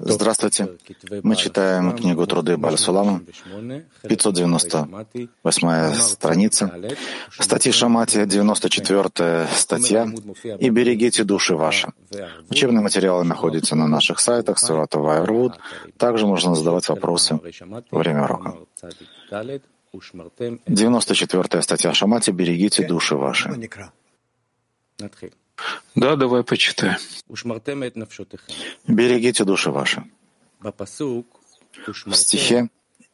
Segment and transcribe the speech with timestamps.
[0.00, 0.68] Здравствуйте.
[1.22, 3.20] Мы читаем книгу «Труды Бальсулама»,
[4.02, 6.72] 598 страница,
[7.38, 10.08] статьи Шамати, 94 статья
[10.58, 11.92] «И берегите души ваши».
[12.50, 15.52] Учебные материалы находятся на наших сайтах, Сурату Вайрвуд.
[15.98, 17.38] Также можно задавать вопросы
[17.92, 18.56] во время урока.
[20.66, 23.70] 94 статья Шамати «Берегите души ваши».
[25.94, 26.96] Да, давай почитаем.
[28.86, 30.04] Берегите души ваши.
[30.60, 32.68] В стихе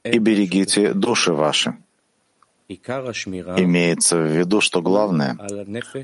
[0.05, 1.77] «И берегите души ваши».
[2.69, 5.39] Имеется в виду, что главное,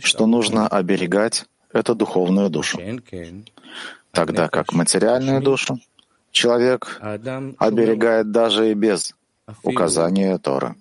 [0.02, 2.78] что нужно оберегать, это духовную душу.
[4.12, 5.80] Тогда как материальную душу
[6.32, 7.00] человек
[7.58, 9.14] оберегает даже и без
[9.62, 10.74] указания Торы.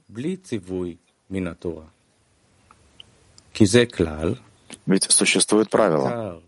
[4.85, 6.41] Ведь существует правило.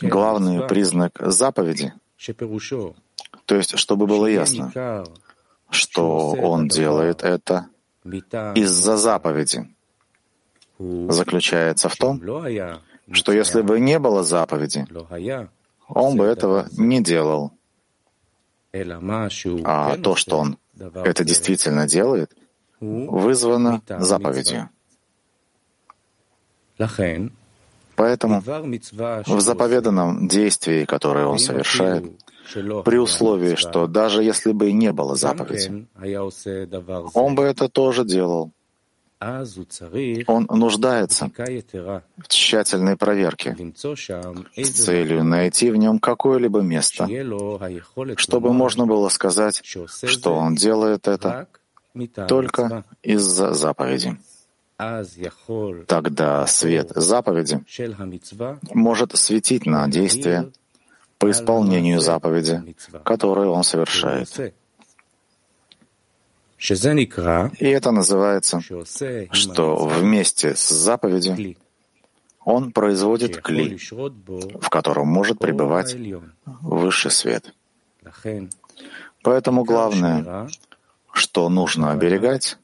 [0.00, 1.92] Главный признак заповеди,
[3.46, 5.04] то есть чтобы было ясно,
[5.70, 7.66] что он делает это
[8.54, 9.68] из-за заповеди,
[10.78, 12.20] заключается в том,
[13.10, 14.86] что если бы не было заповеди,
[15.88, 17.52] он бы этого не делал.
[19.64, 22.32] А то, что он это действительно делает,
[22.80, 24.70] вызвано заповедью.
[27.96, 32.04] Поэтому в заповеданном действии, которое он совершает,
[32.84, 35.86] при условии, что даже если бы и не было заповеди,
[37.14, 38.52] он бы это тоже делал.
[40.26, 43.56] Он нуждается в тщательной проверке
[44.56, 47.08] с целью найти в нем какое-либо место,
[48.16, 51.46] чтобы можно было сказать, что он делает это
[52.26, 54.18] только из-за заповеди.
[55.86, 57.64] Тогда свет заповеди
[58.74, 60.52] может светить на действие
[61.18, 62.74] по исполнению заповеди,
[63.04, 64.54] которую он совершает.
[66.58, 68.60] И это называется,
[69.32, 71.56] что вместе с заповедью
[72.44, 73.78] он производит кли,
[74.60, 75.96] в котором может пребывать
[76.44, 77.54] высший свет.
[79.22, 80.48] Поэтому главное,
[81.12, 82.58] что нужно оберегать,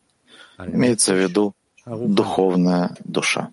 [0.58, 1.54] имеется в виду
[1.96, 3.50] духовная душа.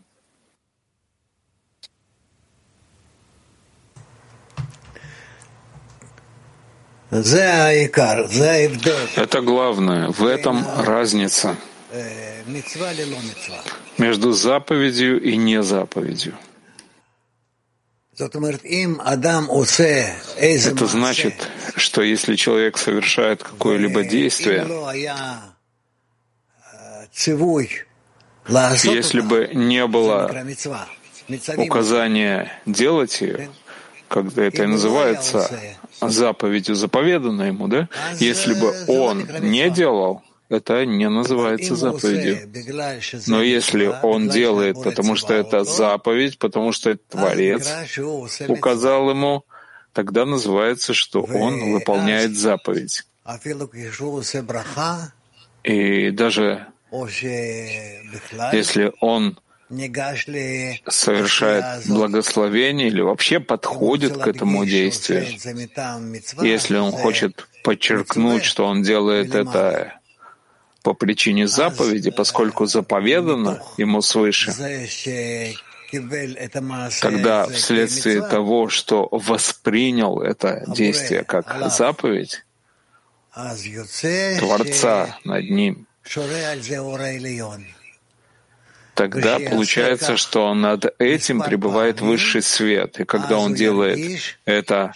[9.15, 10.09] Это главное.
[10.09, 11.55] В этом разница.
[13.97, 16.33] Между заповедью и не заповедью.
[18.17, 18.39] Это
[20.87, 21.33] значит,
[21.75, 24.65] что если человек совершает какое-либо действие,
[28.47, 30.31] если бы не было
[31.57, 33.49] указания делать ее,
[34.07, 35.49] когда это и называется
[36.01, 37.89] заповедью заповедано ему, да?
[38.19, 42.37] Если бы он не делал, это не называется заповедью.
[43.27, 47.67] Но если он делает, потому что это заповедь, потому что это Творец
[48.47, 49.43] указал ему,
[49.93, 53.03] тогда называется, что он выполняет заповедь.
[55.63, 59.37] И даже если он
[60.87, 65.25] совершает благословение или вообще подходит к этому действию,
[66.41, 69.99] если он хочет подчеркнуть, что он делает это
[70.83, 74.53] по причине заповеди, поскольку заповедано ему свыше,
[77.01, 82.43] когда вследствие того, что воспринял это действие как заповедь,
[84.39, 85.87] Творца над ним,
[88.95, 92.99] тогда получается, что над этим пребывает высший свет.
[92.99, 93.99] И когда он делает
[94.45, 94.93] это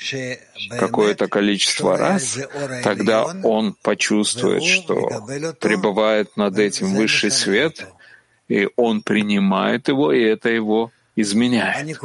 [0.71, 2.39] какое-то количество раз,
[2.83, 5.27] тогда он почувствует, что
[5.59, 7.85] пребывает над этим высший свет,
[8.47, 11.99] и он принимает его, и это его изменяет.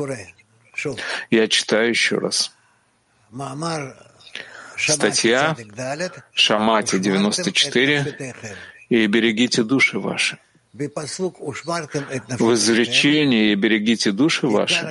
[1.30, 2.52] Я читаю еще раз.
[4.76, 5.56] Статья
[6.34, 8.34] Шамати 94
[8.94, 10.38] «И берегите души ваши».
[10.72, 14.82] В изречении «И берегите души ваши»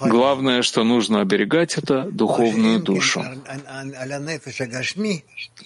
[0.00, 3.24] Главное, что нужно оберегать, это духовную душу.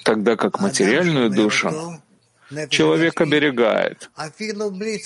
[0.05, 2.01] Тогда как материальную душу
[2.71, 4.11] человек оберегает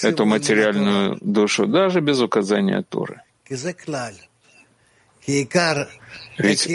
[0.03, 3.23] эту материальную душу даже без указания Туры.
[6.43, 6.67] Ведь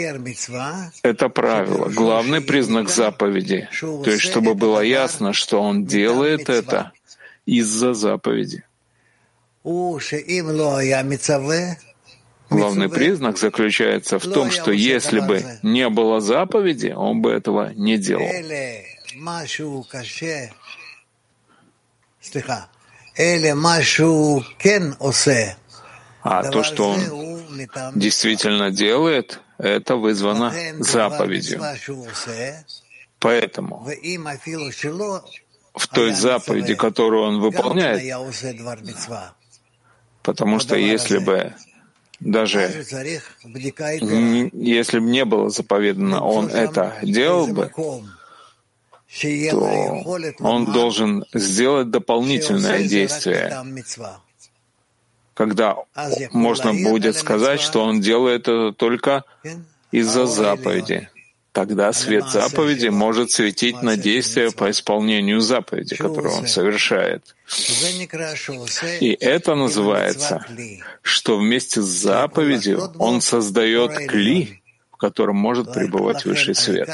[1.02, 6.92] это правило, главный признак заповеди, то есть чтобы было ясно, что он делает это
[7.46, 8.64] из-за заповеди.
[12.48, 17.98] Главный признак заключается в том, что если бы не было заповеди, он бы этого не
[17.98, 18.30] делал.
[26.22, 27.00] А то, что он
[27.94, 31.62] действительно делает, это вызвано заповедью.
[33.18, 33.86] Поэтому
[35.74, 38.02] в той заповеди, которую он выполняет,
[40.22, 41.54] потому что если бы
[42.18, 42.84] даже
[43.42, 47.70] если бы не было заповедано, он это делал бы,
[49.50, 50.04] то
[50.40, 53.62] он должен сделать дополнительное действие,
[55.36, 55.76] когда
[56.32, 59.24] можно будет сказать, что он делает это только
[59.92, 61.10] из-за заповеди.
[61.52, 67.34] Тогда свет заповеди может светить на действия по исполнению заповеди, которую он совершает.
[69.00, 70.44] И это называется,
[71.02, 74.62] что вместе с заповедью он создает кли,
[74.92, 76.88] в котором может пребывать высший свет.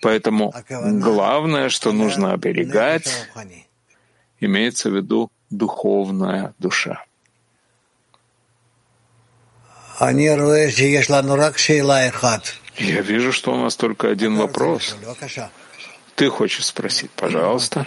[0.00, 3.28] Поэтому главное, что нужно оберегать,
[4.40, 7.04] имеется в виду духовная душа.
[12.78, 14.96] Я вижу, что у нас только один вопрос.
[16.16, 17.86] Ты хочешь спросить, пожалуйста.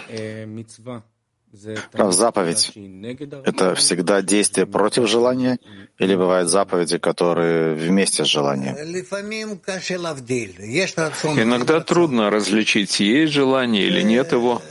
[1.92, 2.72] А заповедь—
[3.44, 5.58] это всегда действие против желания
[5.98, 8.74] или бывают заповеди, которые вместе с желанием?
[11.38, 14.62] Иногда трудно различить, есть желание или нет его.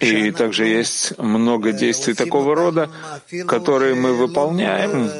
[0.00, 2.90] И также есть много действий такого рода,
[3.46, 5.10] которые мы выполняем,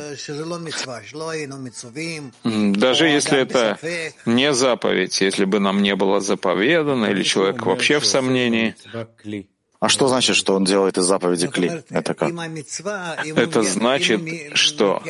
[2.72, 3.78] даже если это
[4.24, 8.74] не заповедь, если бы нам не было заповедано, или человек вообще в сомнении.
[9.80, 11.82] А что значит, что он делает из заповеди кли?
[11.90, 12.32] Это как?
[13.36, 14.20] Это значит,
[14.54, 15.02] что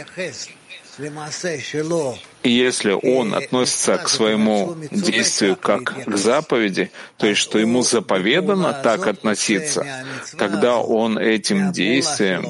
[2.43, 9.07] если он относится к своему действию как к заповеди, то есть что ему заповедано так
[9.07, 9.87] относиться,
[10.37, 12.47] тогда он этим действием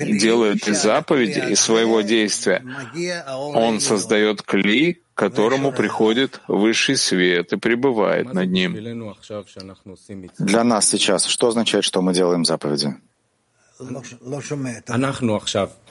[0.00, 2.62] делает из заповеди, из своего действия,
[3.28, 8.74] он создает кли, к которому приходит высший свет и пребывает над ним.
[10.38, 12.94] Для нас сейчас что означает, что мы делаем заповеди?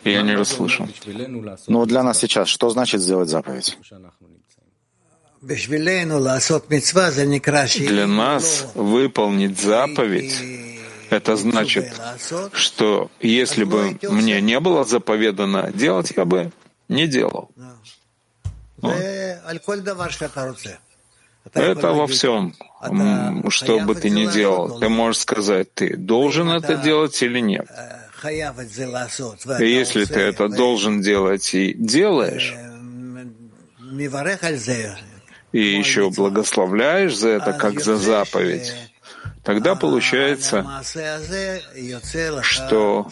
[0.04, 0.88] Я не расслышал.
[1.68, 3.78] Но для нас сейчас что значит сделать заповедь?
[7.88, 10.36] Для нас выполнить заповедь—
[11.10, 11.94] это значит,
[12.52, 16.52] что если бы мне не было заповедано делать, я бы
[16.90, 17.50] не делал.
[18.78, 18.96] Вот.
[21.54, 22.54] Это во всем,
[23.50, 24.80] что бы ты ни делал.
[24.80, 27.68] Ты можешь сказать, ты должен это делать или нет.
[29.60, 32.56] И если ты это должен делать и делаешь,
[35.52, 38.74] и еще благословляешь за это, как за заповедь,
[39.44, 40.66] тогда получается,
[42.42, 43.10] что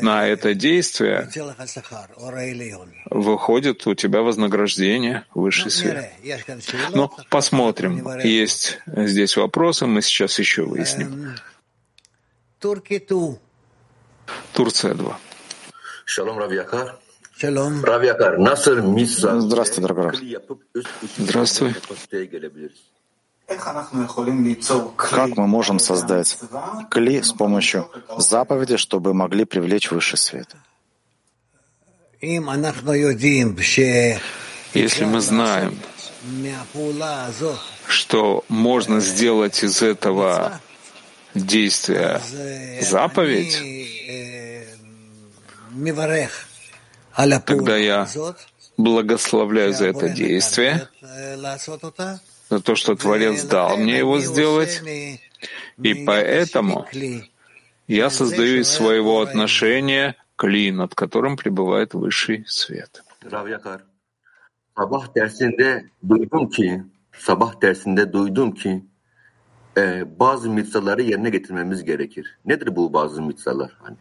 [0.00, 1.28] на это действие
[3.10, 6.10] выходит у тебя вознаграждение, высший свет.
[6.94, 8.18] Ну, посмотрим.
[8.20, 11.34] Есть здесь вопросы, мы сейчас еще выясним.
[14.52, 15.18] Турция 2.
[19.40, 20.40] Здравствуй, дорогой.
[21.18, 21.74] Здравствуй.
[23.46, 26.38] Как мы можем создать
[26.90, 27.88] кли с помощью
[28.18, 30.56] заповеди, чтобы могли привлечь высший свет?
[34.74, 35.78] Если мы знаем,
[37.86, 40.60] что можно сделать из этого
[41.34, 42.20] действия
[42.80, 43.62] заповедь,
[47.44, 48.08] тогда я
[48.76, 50.88] благословляю за это действие,
[52.48, 54.82] за то, что Творец дал мне его сделать,
[55.82, 56.86] и поэтому
[57.86, 63.02] я создаю из своего отношения клин, над которым пребывает высший свет.
[64.76, 68.84] Sabah dersinde duydum ki, sabah dersinde duydum ki
[69.76, 72.38] e, bazı mitsaları yerine getirmemiz gerekir.
[72.44, 73.76] Nedir bu bazı mitsalar?
[73.82, 73.96] Hani?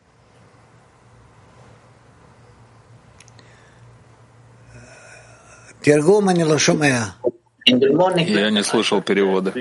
[7.66, 9.54] Я не слышал перевода.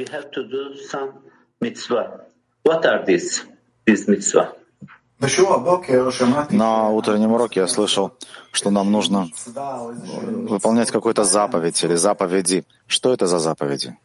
[6.50, 8.12] На утреннем уроке я слышал,
[8.52, 12.64] что нам нужно выполнять какую-то заповедь или заповеди.
[12.86, 13.96] Что это за заповеди?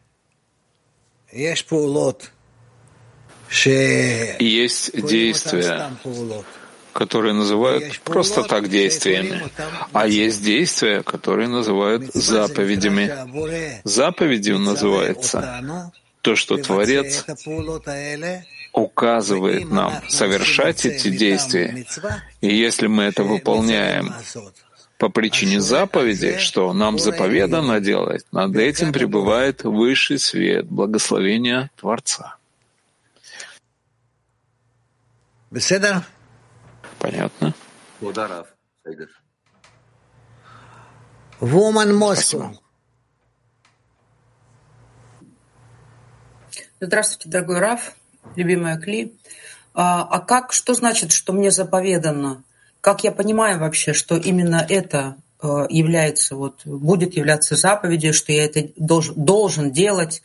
[4.40, 5.90] Есть действия,
[7.00, 9.50] которые называют просто так действиями,
[9.94, 13.10] а есть действия, которые называют заповедями.
[13.86, 17.26] Заповедью называется то, что Творец
[18.74, 21.86] указывает нам совершать эти действия.
[22.42, 24.14] И если мы это выполняем
[24.98, 32.36] по причине заповеди, что нам заповедано делать, над этим пребывает высший свет, благословения Творца.
[35.50, 36.04] Беседа?
[37.00, 37.54] Понятно.
[41.40, 42.58] Woman Moscow.
[46.82, 47.96] Здравствуйте, дорогой Раф,
[48.36, 49.18] любимая Кли.
[49.74, 52.44] А, а как, что значит, что мне заповедано?
[52.82, 58.46] Как я понимаю вообще, что именно это э, является, вот, будет являться заповедью, что я
[58.46, 60.22] это должен, должен делать?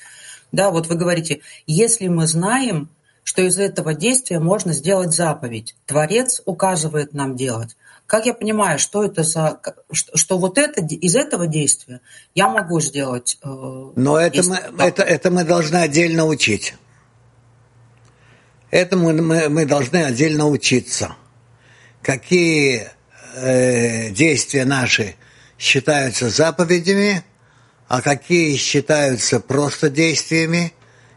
[0.53, 2.89] Да, вот вы говорите, если мы знаем,
[3.25, 5.75] что из этого действия можно сделать заповедь.
[5.87, 7.77] Творец указывает нам делать.
[8.07, 12.01] Как я понимаю, что это за, что, что вот это из этого действия
[12.35, 13.39] я могу сделать?
[13.43, 13.49] Э,
[13.97, 16.75] Но это мы, это, это мы должны отдельно учить.
[18.71, 21.17] Этому мы, мы должны отдельно учиться.
[22.03, 22.89] Какие
[23.37, 25.15] э, действия наши
[25.59, 27.25] считаются заповедями,
[27.89, 30.75] а какие считаются просто действиями,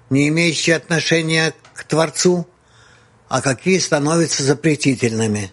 [0.10, 2.48] не имеющие отношения к Творцу,
[3.30, 5.52] а какие становятся запретительными.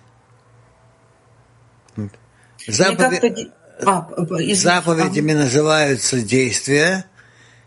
[2.66, 3.50] Заповедь...
[3.84, 4.08] А,
[4.54, 7.06] Заповедями называются действия,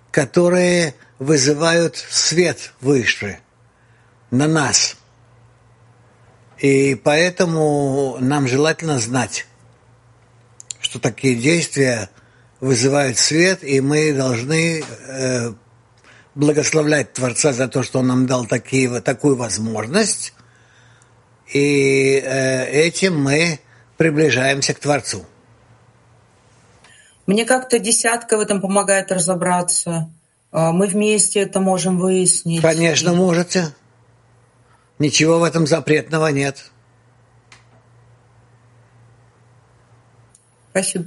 [0.09, 3.39] которые вызывают свет выше
[4.31, 4.95] на нас.
[6.59, 9.45] И поэтому нам желательно знать,
[10.79, 12.09] что такие действия
[12.59, 15.53] вызывают свет, и мы должны э,
[16.37, 20.33] благословлять Творца за то, что он нам дал такие, такую возможность,
[21.51, 23.59] и э, этим мы
[23.97, 25.25] приближаемся к Творцу.
[27.25, 30.09] Мне как-то десятка в этом помогает разобраться.
[30.51, 32.61] А, мы вместе это можем выяснить.
[32.61, 33.73] Конечно, можете.
[34.99, 36.71] Ничего в этом запретного нет.
[40.71, 41.05] Спасибо.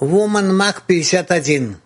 [0.00, 1.76] Woman Mac 51.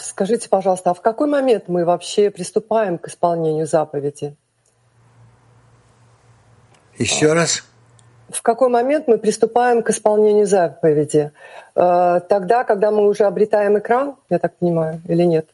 [0.00, 4.34] Скажите, пожалуйста, а в какой момент мы вообще приступаем к исполнению заповеди?
[6.96, 7.62] Еще раз.
[8.28, 11.30] В какой момент мы приступаем к исполнению заповеди?
[11.74, 15.48] Э, тогда, когда мы уже обретаем экран, я так понимаю, или нет?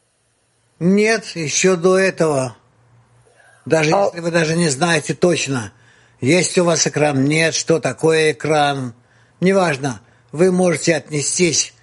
[0.81, 2.57] Нет, еще до этого.
[3.67, 4.07] Даже а...
[4.07, 5.73] если вы даже не знаете точно,
[6.21, 8.95] есть у вас экран, нет, что такое экран,
[9.41, 10.01] неважно,
[10.33, 11.74] вы можете отнестись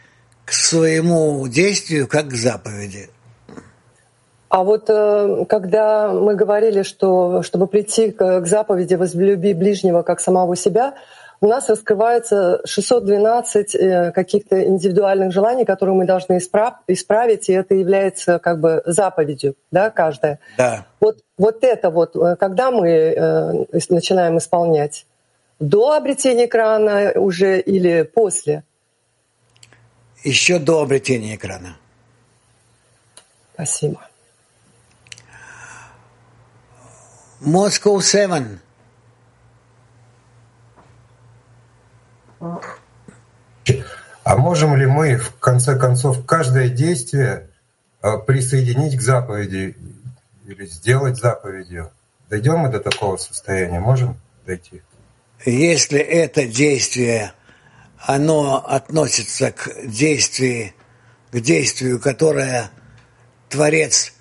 [0.46, 3.10] к своему действию как к заповеди.
[4.52, 10.58] А вот э, когда мы говорили, что чтобы прийти к заповеди «возлюби ближнего как самого
[10.58, 10.96] себя»,
[11.40, 18.40] у нас раскрывается 612 э, каких-то индивидуальных желаний, которые мы должны исправить, и это является
[18.40, 20.40] как бы заповедью, да, каждая.
[20.58, 20.86] Да.
[21.00, 25.06] Вот, вот это вот, э, когда мы начинаем исполнять?
[25.62, 28.66] До обретения экрана уже или после?
[30.24, 31.78] Еще до обретения экрана.
[33.54, 34.02] Спасибо.
[37.42, 38.60] Moscow 7.
[44.24, 47.50] А можем ли мы, в конце концов, каждое действие
[48.02, 49.76] а, присоединить к заповеди
[50.46, 51.92] или сделать заповедью?
[52.30, 53.80] Дойдем мы до такого состояния?
[53.80, 54.82] Можем дойти?
[55.46, 57.34] Если это действие
[58.06, 60.74] оно относится к действию,
[61.32, 62.72] к действию, которое
[63.50, 64.14] Творец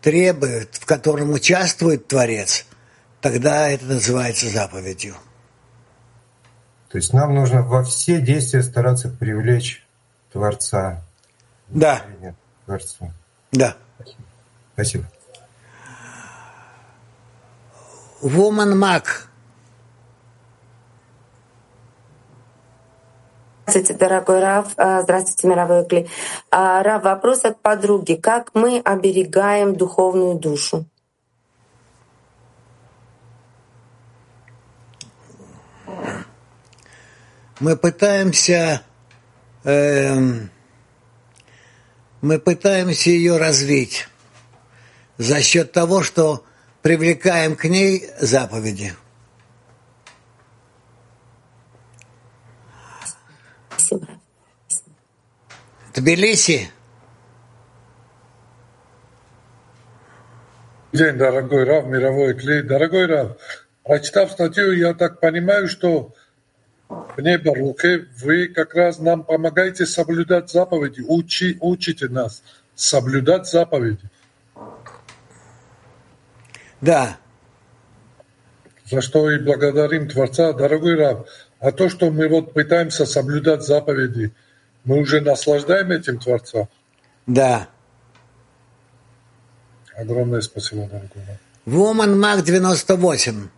[0.00, 2.64] требует, в котором участвует Творец,
[3.20, 5.16] тогда это называется заповедью.
[6.88, 9.84] То есть нам нужно во все действия стараться привлечь
[10.32, 11.02] Творца.
[11.68, 12.02] Да.
[12.64, 13.12] Творцу.
[13.52, 13.76] Да.
[14.74, 15.04] Спасибо.
[18.22, 19.25] Woman Mac
[23.68, 24.66] Здравствуйте, дорогой Рав.
[24.76, 26.08] А, здравствуйте, мировой Кли.
[26.52, 28.14] А, Рав, вопрос от подруги.
[28.14, 30.86] Как мы оберегаем духовную душу?
[37.58, 38.82] Мы пытаемся,
[39.64, 40.14] э,
[42.20, 44.08] мы пытаемся ее развить
[45.18, 46.44] за счет того, что
[46.82, 48.94] привлекаем к ней заповеди.
[53.86, 54.06] Спасибо.
[55.96, 56.70] Тбилиси.
[60.92, 62.62] День, дорогой Рав, мировой клей.
[62.62, 63.38] Дорогой Рав,
[63.82, 66.14] прочитав статью, я так понимаю, что
[66.88, 72.42] в небо руке вы как раз нам помогаете соблюдать заповеди, учи, учите нас
[72.74, 74.10] соблюдать заповеди.
[76.82, 77.16] Да.
[78.84, 81.26] За что и благодарим Творца, дорогой Рав.
[81.58, 84.34] А то, что мы вот пытаемся соблюдать заповеди,
[84.86, 86.68] мы уже наслаждаем этим Творца.
[87.26, 87.68] Да.
[89.94, 91.10] Огромное спасибо, дорогой.
[91.66, 93.48] Woman Mag 98.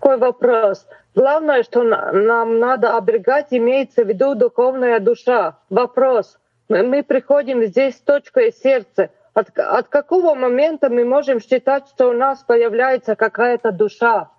[0.00, 0.86] Такой вопрос.
[1.14, 5.58] Главное, что нам надо оберегать, имеется в виду духовная душа.
[5.70, 6.38] Вопрос.
[6.68, 9.10] Мы, мы приходим здесь с точкой сердца.
[9.34, 14.30] От, от какого момента мы можем считать, что у нас появляется какая-то душа?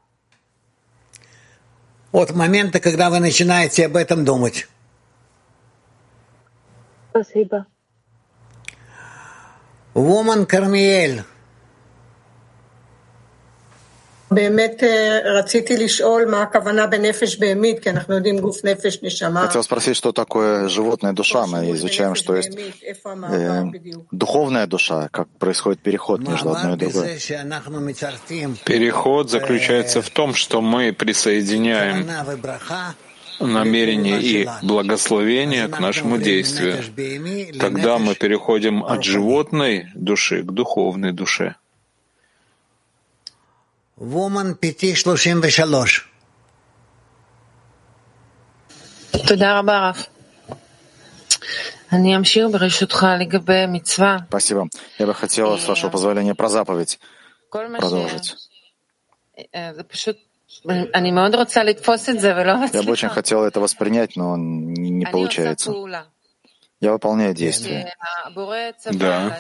[2.11, 4.67] От момента, когда вы начинаете об этом думать.
[7.11, 7.65] Спасибо.
[9.93, 11.23] Woman Кармиэль.
[19.41, 21.45] Хотел спросить, что такое животная душа.
[21.47, 23.63] Мы изучаем, что есть э,
[24.11, 27.17] духовная душа, как происходит переход между одной и другой.
[28.65, 32.05] Переход заключается в том, что мы присоединяем
[33.39, 36.83] намерение и благословение к нашему действию.
[37.59, 41.55] Тогда мы переходим от животной души к духовной душе.
[44.00, 46.08] Woman PT 33.
[49.28, 50.06] תודה רבה, הרב.
[51.92, 54.16] אני אמשיך ברשותך לגבי מצווה.
[54.28, 54.64] Спасибо.
[54.98, 56.98] Я бы хотела, с вашего позволения, про заповедь
[57.50, 58.34] продолжить.
[59.76, 60.16] זה פשוט
[60.94, 65.06] אני מאוד רוצה לתפוס את זה ולא Я бы очень хотел это воспринять, но не
[65.06, 65.70] получается.
[66.79, 67.95] Я выполняю действия.
[68.93, 69.39] Да.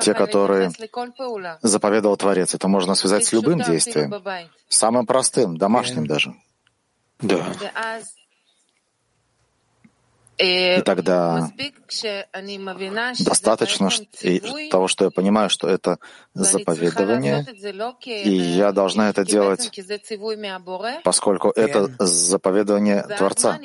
[0.00, 0.70] Те, которые
[1.62, 4.12] заповедовал Творец, это можно связать с любым действием,
[4.68, 6.34] самым простым, домашним даже.
[7.20, 7.46] Да.
[10.42, 11.50] И тогда
[13.18, 13.90] достаточно
[14.70, 15.98] того, что я понимаю, что это
[16.34, 17.46] заповедование,
[18.24, 19.70] и я должна это делать,
[21.04, 23.58] поскольку это заповедование Творца.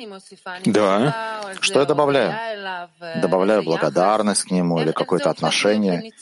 [0.64, 1.40] Да.
[1.60, 2.88] Что я добавляю?
[3.20, 6.12] Добавляю благодарность к Нему или какое-то отношение.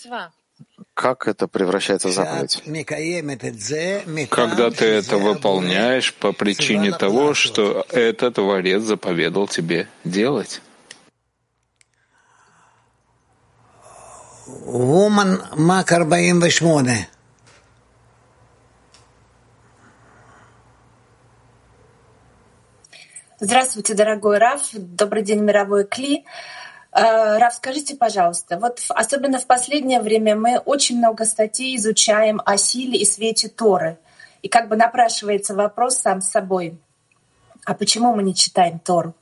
[0.97, 2.63] Как это превращается в заповедь?
[4.31, 10.63] Когда ты это выполняешь по причине того, что этот Творец заповедал тебе делать.
[14.49, 17.05] Woman Мак 48.
[23.39, 24.63] Здравствуйте, дорогой Раф.
[24.73, 26.25] Добрый день, мировой Кли.
[26.97, 32.57] Э, Раф, скажите, пожалуйста, вот особенно в последнее время мы очень много статей изучаем о
[32.57, 33.99] силе и свете Торы.
[34.41, 36.79] И как бы напрашивается вопрос сам с собой,
[37.67, 39.15] а почему мы не читаем Тору?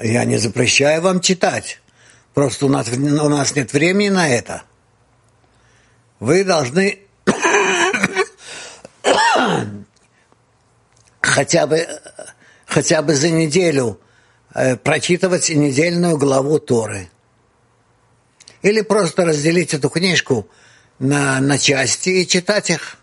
[0.00, 1.82] Я не запрещаю вам читать.
[2.32, 4.62] Просто у нас, у нас нет времени на это.
[6.20, 7.00] Вы должны
[11.20, 11.86] хотя бы,
[12.64, 14.00] хотя бы за неделю
[14.82, 17.08] прочитывать недельную главу Торы.
[18.62, 20.48] Или просто разделить эту книжку
[20.98, 22.96] на, на части и читать их.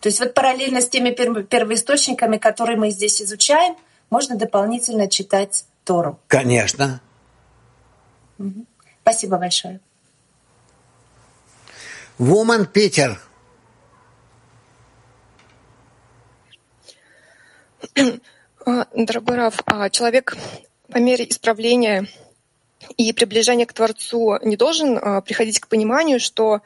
[0.00, 3.76] То есть вот параллельно с теми первоисточниками, которые мы здесь изучаем,
[4.08, 6.20] можно дополнительно читать Тору.
[6.28, 7.00] Конечно.
[8.38, 8.64] Угу.
[9.02, 9.80] Спасибо большое.
[12.18, 13.20] Вуман Питер.
[18.68, 20.36] А, дорогой Раф, а человек
[20.90, 22.08] по мере исправления
[22.96, 26.62] и приближения к Творцу не должен а, приходить к пониманию, что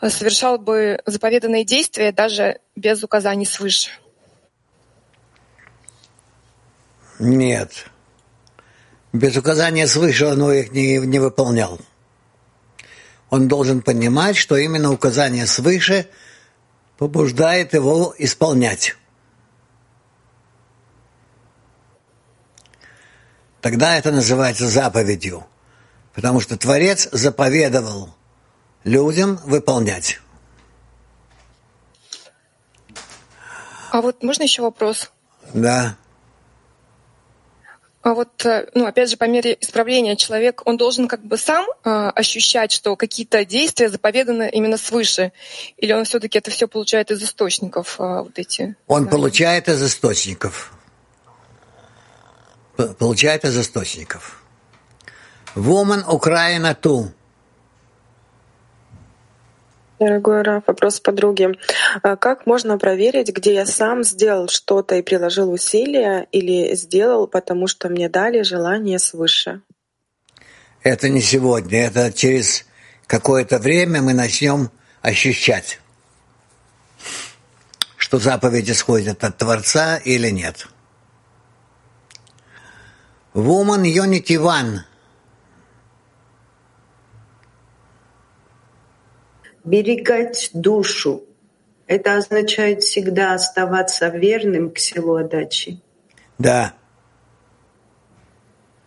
[0.00, 3.90] совершал бы заповеданные действия даже без указаний свыше?
[7.20, 7.86] Нет.
[9.12, 11.78] Без указания свыше он их не, не выполнял.
[13.30, 16.08] Он должен понимать, что именно указание свыше
[16.96, 18.97] побуждает его исполнять.
[23.60, 25.44] Тогда это называется заповедью,
[26.14, 28.10] потому что Творец заповедовал
[28.84, 30.20] людям выполнять.
[33.90, 35.10] А вот можно еще вопрос?
[35.54, 35.96] Да.
[38.02, 41.66] А вот, э, ну, опять же, по мере исправления человек, он должен как бы сам
[41.84, 45.32] э, ощущать, что какие-то действия заповеданы именно свыше,
[45.76, 48.76] или он все-таки это все получает из источников, э, вот эти?
[48.86, 49.10] Он знания?
[49.10, 50.72] получает из источников
[52.98, 54.42] получает из источников.
[55.54, 57.10] Woman Украина ту.
[59.98, 61.58] Дорогой Раф, вопрос подруги.
[62.02, 67.66] А как можно проверить, где я сам сделал что-то и приложил усилия, или сделал, потому
[67.66, 69.60] что мне дали желание свыше?
[70.84, 72.64] Это не сегодня, это через
[73.08, 74.70] какое-то время мы начнем
[75.02, 75.80] ощущать,
[77.96, 80.68] что заповедь исходит от Творца или нет.
[83.38, 84.80] Woman Unity One.
[89.62, 91.22] Берегать душу–
[91.86, 95.80] это означает всегда оставаться верным к силу отдачи?
[96.38, 96.74] Да.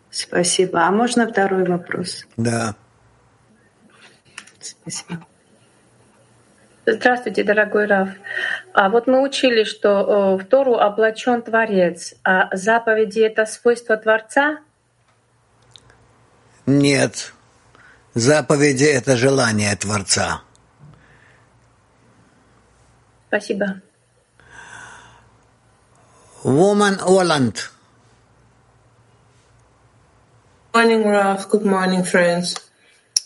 [0.10, 0.86] Спасибо.
[0.86, 2.28] А можно второй вопрос?
[2.36, 2.76] Да.
[4.60, 5.26] Спасибо.
[6.86, 8.10] Здравствуйте, дорогой Раф.
[8.74, 14.60] А вот мы учили, что в Тору облачен Творец, а заповеди— это свойство Творца?
[16.66, 17.34] Нет.
[18.14, 20.42] Заповеди— это желание Творца.
[23.28, 23.82] Спасибо.
[26.44, 27.70] Woman Holland.
[30.74, 31.50] Morning, Ralph.
[31.50, 32.56] Good morning, friends.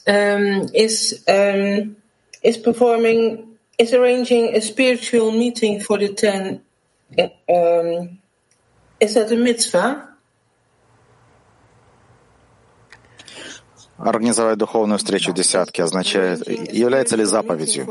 [0.08, 1.96] Um, is um,
[2.44, 6.62] is performing is arranging a spiritual meeting for the ten.
[7.50, 8.20] Um,
[9.00, 10.16] is that a mitzvah?
[13.98, 17.88] Организовать духовную встречу десятки означает, является ли заповедью?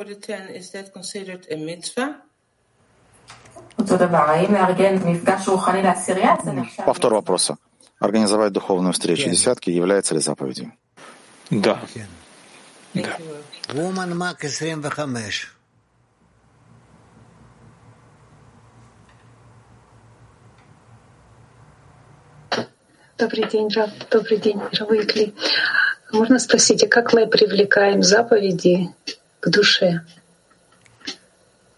[6.84, 7.56] Повтор вопроса.
[7.98, 10.72] Организовать духовную встречу десятки является ли заповедью?
[11.50, 11.80] Да.
[12.92, 13.18] Да.
[23.16, 23.90] Добрый день, Раб.
[24.10, 25.34] Добрый день, Равыкли.
[26.10, 28.88] Можно спросить, а как мы привлекаем заповеди
[29.38, 30.00] к душе?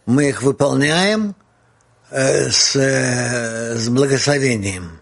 [0.06, 1.34] Мы их выполняем
[2.10, 4.98] э, с, э, с благословением,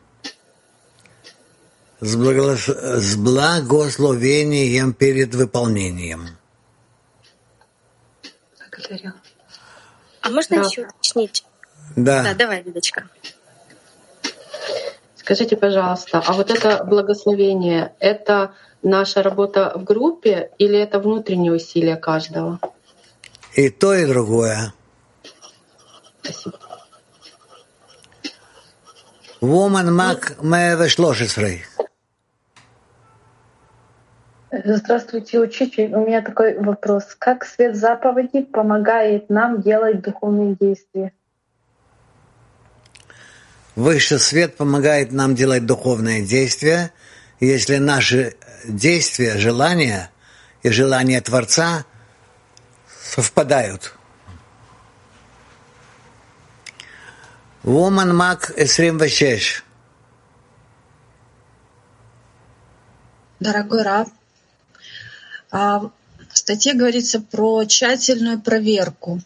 [2.00, 6.36] с, благос, с благословением перед выполнением.
[8.72, 9.12] Благодарю.
[10.20, 10.62] А можно да.
[10.66, 11.44] еще уточнить?
[11.94, 12.24] Да.
[12.24, 13.08] Да, давай, Лидочка.
[15.24, 21.96] Скажите, пожалуйста, а вот это благословение, это наша работа в группе или это внутренние усилия
[21.96, 22.60] каждого?
[23.54, 24.74] И то, и другое.
[26.20, 26.58] Спасибо.
[29.40, 31.62] Woman Mac 113.
[34.52, 35.94] Здравствуйте, учитель.
[35.94, 37.16] У меня такой вопрос.
[37.18, 41.14] Как свет заповеди помогает нам делать духовные действия?
[43.76, 46.92] Высший свет помогает нам делать духовные действия,
[47.40, 50.10] если наши действия, желания
[50.62, 51.84] и желания Творца
[53.02, 53.94] совпадают.
[57.64, 59.64] Woman Мак 26.
[63.40, 64.08] Дорогой Рав,
[65.50, 65.90] а, в
[66.38, 69.20] статье говорится про тщательную проверку.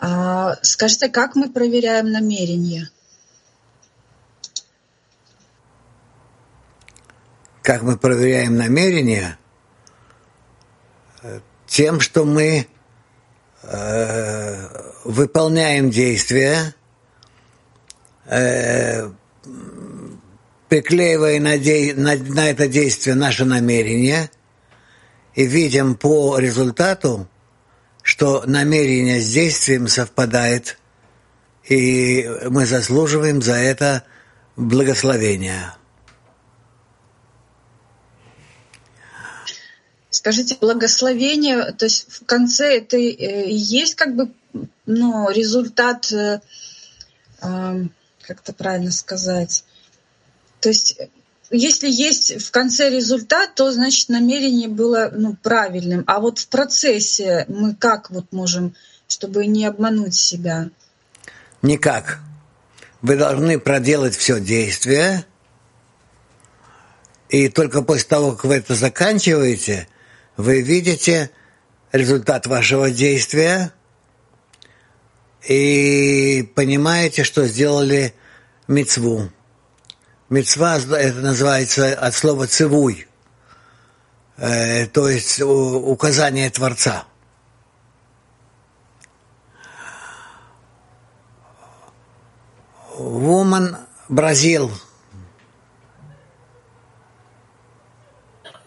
[0.00, 2.88] А, скажите, как мы проверяем намерение?
[7.68, 9.38] Как мы проверяем намерения,
[11.66, 12.66] тем, что мы
[13.62, 14.68] э,
[15.04, 16.74] выполняем действия,
[18.24, 19.10] э,
[20.70, 24.30] приклеивая на, де, на, на это действие наше намерение
[25.34, 27.28] и видим по результату,
[28.00, 30.78] что намерение с действием совпадает,
[31.68, 34.04] и мы заслуживаем за это
[34.56, 35.77] благословения.
[40.18, 44.32] Скажите, благословение, то есть в конце это э, есть как бы
[44.84, 46.40] ну, результат, э,
[47.40, 49.62] как это правильно сказать,
[50.60, 50.98] то есть
[51.52, 56.02] если есть в конце результат, то значит намерение было ну, правильным.
[56.08, 58.74] А вот в процессе мы как вот можем,
[59.06, 60.68] чтобы не обмануть себя?
[61.62, 62.18] Никак.
[63.02, 65.24] Вы должны проделать все действие,
[67.28, 69.86] и только после того, как вы это заканчиваете,
[70.38, 71.32] вы видите
[71.90, 73.72] результат вашего действия
[75.46, 78.14] и понимаете, что сделали
[78.68, 79.30] мецву.
[80.30, 83.08] Мецва это называется от слова цивуй,
[84.36, 87.04] э, то есть указание Творца.
[92.96, 93.76] Woman
[94.08, 94.70] Бразил–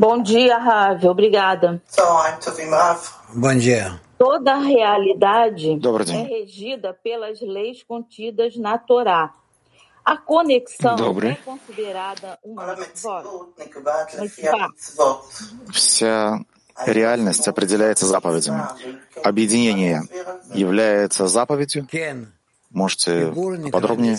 [0.01, 1.05] Bom dia, Rav.
[1.05, 1.79] Obrigada.
[3.35, 4.01] Bom dia.
[4.17, 5.79] Toda a realidade
[6.11, 9.31] é regida pelas leis contidas na Torá.
[10.03, 11.33] A conexão Добрый.
[11.33, 13.23] é considerada uma mitzvot?
[15.71, 16.43] Вся
[16.87, 18.63] реальность определяется заповедями.
[19.23, 20.01] Объединение
[20.51, 21.87] является заповедью?
[22.71, 23.31] Можете
[23.71, 24.17] подробнее?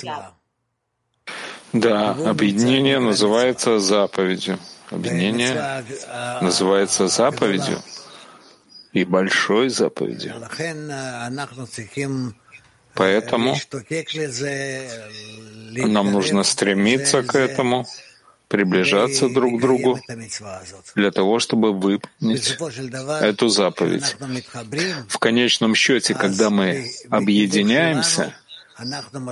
[1.72, 4.60] Да, объединение называется заповедью.
[4.92, 5.84] Объединение
[6.40, 7.78] называется заповедью
[8.92, 10.34] и большой заповедью.
[12.94, 13.56] Поэтому
[15.74, 17.86] нам нужно стремиться к этому,
[18.48, 19.98] приближаться друг к другу
[20.94, 22.58] для того, чтобы выполнить
[23.22, 24.16] эту заповедь.
[25.08, 28.34] В конечном счете, когда мы объединяемся,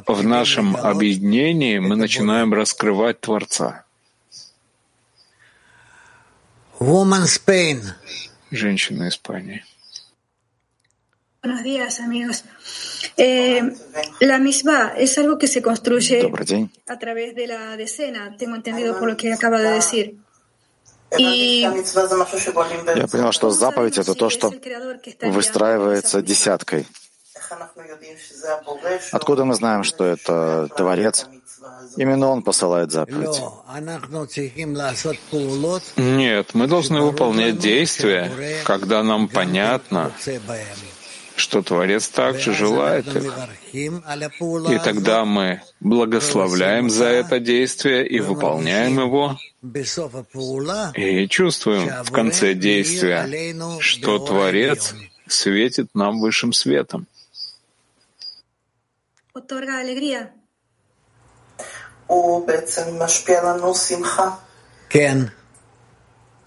[0.06, 3.84] в нашем объединении мы начинаем раскрывать Творца.
[6.80, 7.82] Woman Spain.
[8.50, 9.62] Женщина Испании.
[11.42, 12.44] Buenos días, amigos.
[13.16, 13.62] Eh,
[14.20, 16.70] la misma es algo que se construye Добрый день.
[16.88, 20.16] a través de la decena, tengo entendido por lo que acaba de decir.
[21.18, 24.52] Y Я понял, что заповедь— это то, что
[25.22, 26.86] выстраивается десяткой.
[29.12, 31.26] Откуда мы знаем, что это Творец?
[31.96, 33.40] Именно Он посылает заповедь.
[35.96, 38.30] Нет, мы должны выполнять действия,
[38.64, 40.12] когда нам понятно,
[41.36, 43.34] что Творец также желает их.
[43.72, 49.38] И тогда мы благословляем за это действие и выполняем его,
[50.94, 54.94] и чувствуем в конце действия, что Творец
[55.26, 57.06] светит нам высшим светом.
[59.40, 60.32] otorga alegría.
[64.88, 65.30] Кен.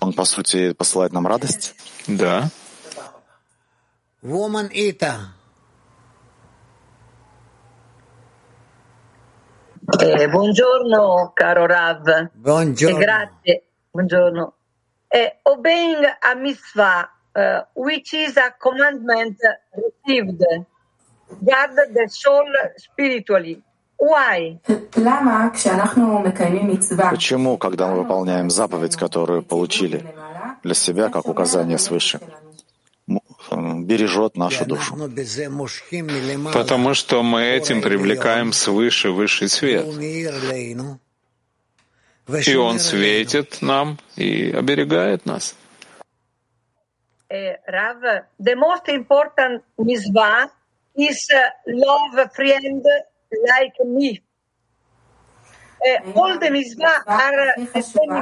[0.01, 1.73] Он, по сути, посылает нам радость?
[2.05, 2.49] Да.
[4.21, 5.33] Woman Ita.
[10.01, 12.29] Eh, buongiorno, caro Rav.
[12.33, 12.97] Buongiorno.
[12.97, 13.63] E grazie.
[13.91, 14.53] Buongiorno.
[15.07, 19.37] Eh, obeying a mitzvah, uh, which is a commandment
[19.75, 20.43] received,
[21.41, 23.61] guard the soul spiritually.
[27.11, 30.13] Почему, когда мы выполняем заповедь, которую получили
[30.63, 32.19] для себя, как указание свыше,
[33.07, 33.13] э,
[33.55, 34.95] бережет нашу душу?
[36.53, 39.85] Потому что мы этим привлекаем свыше высший свет.
[42.47, 45.55] И он светит нам и оберегает нас.
[47.29, 50.51] Eh, Rav, the most important mitzvah
[50.95, 52.85] is uh, love friend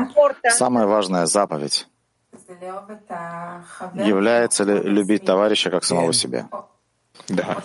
[0.07, 0.51] important.
[0.51, 1.87] Самая важная заповедь
[3.93, 6.47] является ли любить товарища как самого себя?
[7.27, 7.57] Да.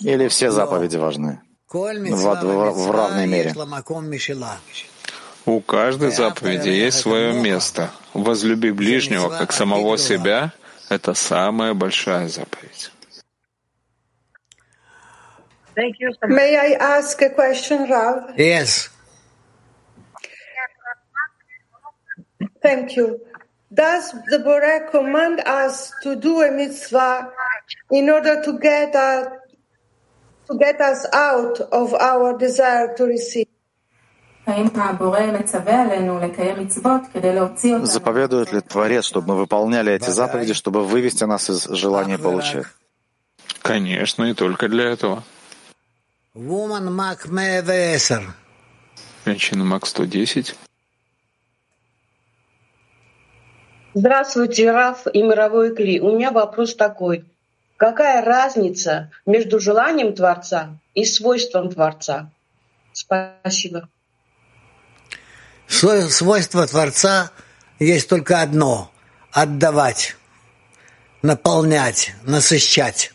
[0.00, 1.40] Или все заповеди важны?
[1.70, 3.54] В, в- в равной мере.
[5.44, 7.90] У каждой заповеди есть свое место.
[8.14, 10.52] Возлюби ближнего как самого себя—
[10.88, 12.90] это самая большая заповедь.
[15.78, 16.10] Thank you.
[16.26, 18.34] May I ask a question, Rav?
[18.36, 18.88] Yes.
[22.60, 23.20] Thank you.
[23.72, 27.30] Does the Borah command us to do a mitzvah
[27.92, 29.28] in order to get us,
[30.50, 33.46] to get us out of our desire to receive?
[37.82, 42.64] Заповедует ли Творец, чтобы мы выполняли эти заповеди, чтобы вывести нас из желания получать?
[43.60, 45.22] Конечно, и только для этого.
[46.34, 48.22] Woman Mac 110.
[49.24, 50.54] Женщина МАК 110.
[53.94, 56.00] Здравствуйте, Раф и мировой Кли.
[56.00, 57.24] У меня вопрос такой.
[57.76, 62.30] Какая разница между желанием Творца и свойством Творца?
[62.92, 63.88] Спасибо.
[65.66, 67.30] Свой- Свойство Творца
[67.78, 68.90] есть только одно—
[69.32, 70.16] отдавать,
[71.22, 73.12] наполнять, насыщать.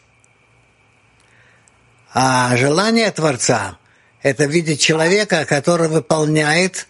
[2.14, 3.78] А желание Творца—
[4.22, 6.88] это видеть человека, который выполняет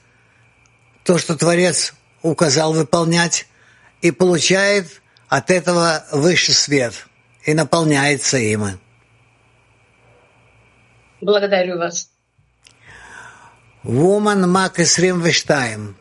[1.05, 3.47] то, что Творец указал выполнять,
[4.01, 7.07] и получает от этого высший свет
[7.45, 8.79] и наполняется им.
[11.21, 12.09] Благодарю вас.
[13.85, 15.93] Woman Мак 22.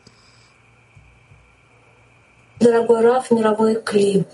[2.58, 4.24] Дорогой Раф, мировой Кли,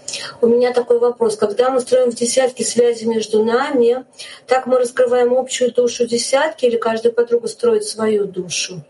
[0.40, 1.36] у меня такой вопрос.
[1.36, 4.04] Когда мы строим в десятке связи между нами,
[4.46, 8.82] так мы раскрываем общую душу десятки или каждая подруга строит свою душу?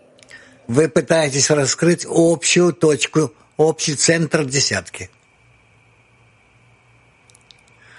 [0.66, 5.10] Вы пытаетесь раскрыть общую точку, общий центр десятки.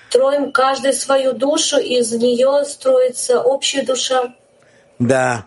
[0.09, 4.35] Строим каждый свою душу, из нее строится общая душа.
[4.97, 5.45] Да.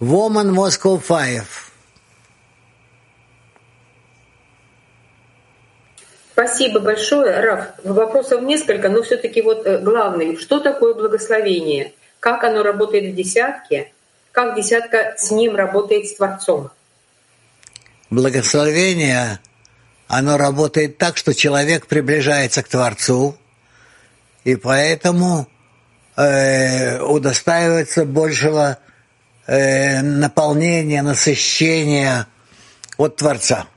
[0.00, 1.63] Woman Moscow Five.
[6.34, 7.66] Спасибо большое, Раф.
[7.84, 10.36] Вопросов несколько, но все-таки вот э, главный.
[10.36, 11.92] Что такое благословение?
[12.18, 13.92] Как оно работает в десятке?
[14.32, 16.72] Как десятка с ним работает с Творцом?
[18.10, 19.38] Благословение,
[20.08, 23.36] оно работает так, что человек приближается к Творцу,
[24.42, 25.46] и поэтому
[26.16, 28.78] э, удостаивается большего
[29.46, 32.26] э, наполнения, насыщения
[32.96, 33.68] от Творца.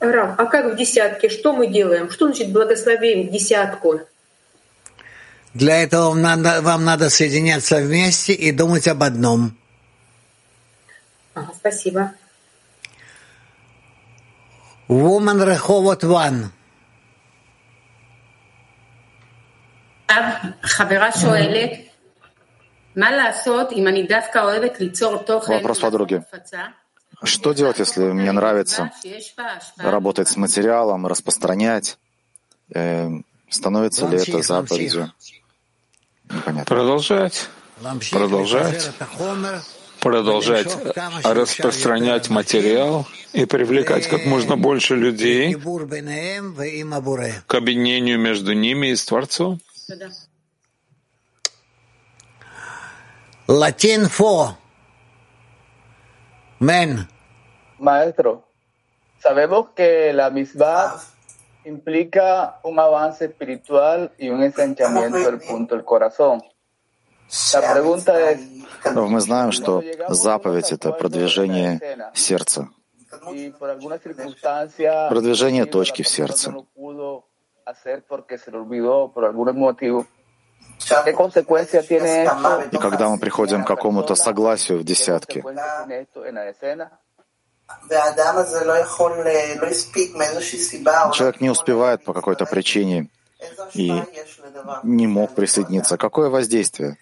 [0.00, 1.28] Рам, а как в десятке?
[1.28, 2.10] Что мы делаем?
[2.10, 4.00] Что значит благословение в десятку?
[5.54, 9.56] Для этого вам надо, вам надо соединяться вместе и думать об одном.
[11.34, 12.12] Ага, спасибо.
[14.88, 16.50] Woman Rehovot One.
[20.62, 21.70] חברה שואלת,
[22.96, 26.16] מה לעשות אם אני דווקא אוהבת ליצור תוכן Вопрос подруги.
[27.23, 28.91] Что делать, если мне нравится
[29.77, 31.97] работать с материалом, распространять?
[32.73, 33.09] Э,
[33.49, 35.11] становится ли это заповедью?
[36.29, 36.65] Непонятно.
[36.65, 37.49] Продолжать.
[38.11, 38.91] Продолжать.
[39.99, 40.75] Продолжать
[41.23, 49.59] распространять материал и привлекать как можно больше людей к объединению между ними и с Творцом.
[53.47, 54.57] Латин фо.
[56.61, 57.07] Men.
[57.79, 58.47] Maestro,
[59.17, 60.95] sabemos que la misma
[61.65, 66.43] implica un avance espiritual y un ensanchamiento del punto del corazón.
[67.53, 68.39] La pregunta es...
[68.93, 71.81] Но мы знаем, что заповедь— это продвижение
[72.13, 72.69] сердца,
[75.09, 76.53] продвижение точки в сердце.
[82.71, 85.43] И когда мы приходим к какому-то согласию в десятке,
[91.13, 93.07] человек не успевает по какой-то причине
[93.73, 94.03] и
[94.83, 95.97] не мог присоединиться.
[95.97, 96.97] Какое воздействие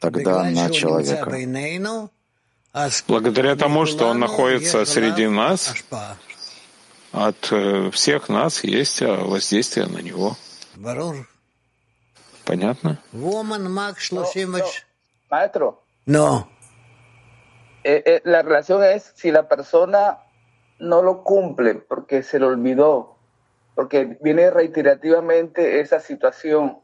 [0.00, 1.30] тогда на человека?
[3.08, 5.74] Благодаря тому, что он находится среди нас,
[7.12, 10.36] от э, всех нас есть э, воздействие на него.
[12.44, 12.98] Понятно?
[15.30, 15.82] Maestro.
[16.06, 16.48] No.
[17.84, 20.18] Eh, eh, la relación es si la persona
[20.78, 23.16] no lo cumple porque se le olvidó,
[23.74, 26.78] porque viene reiterativamente esa situación.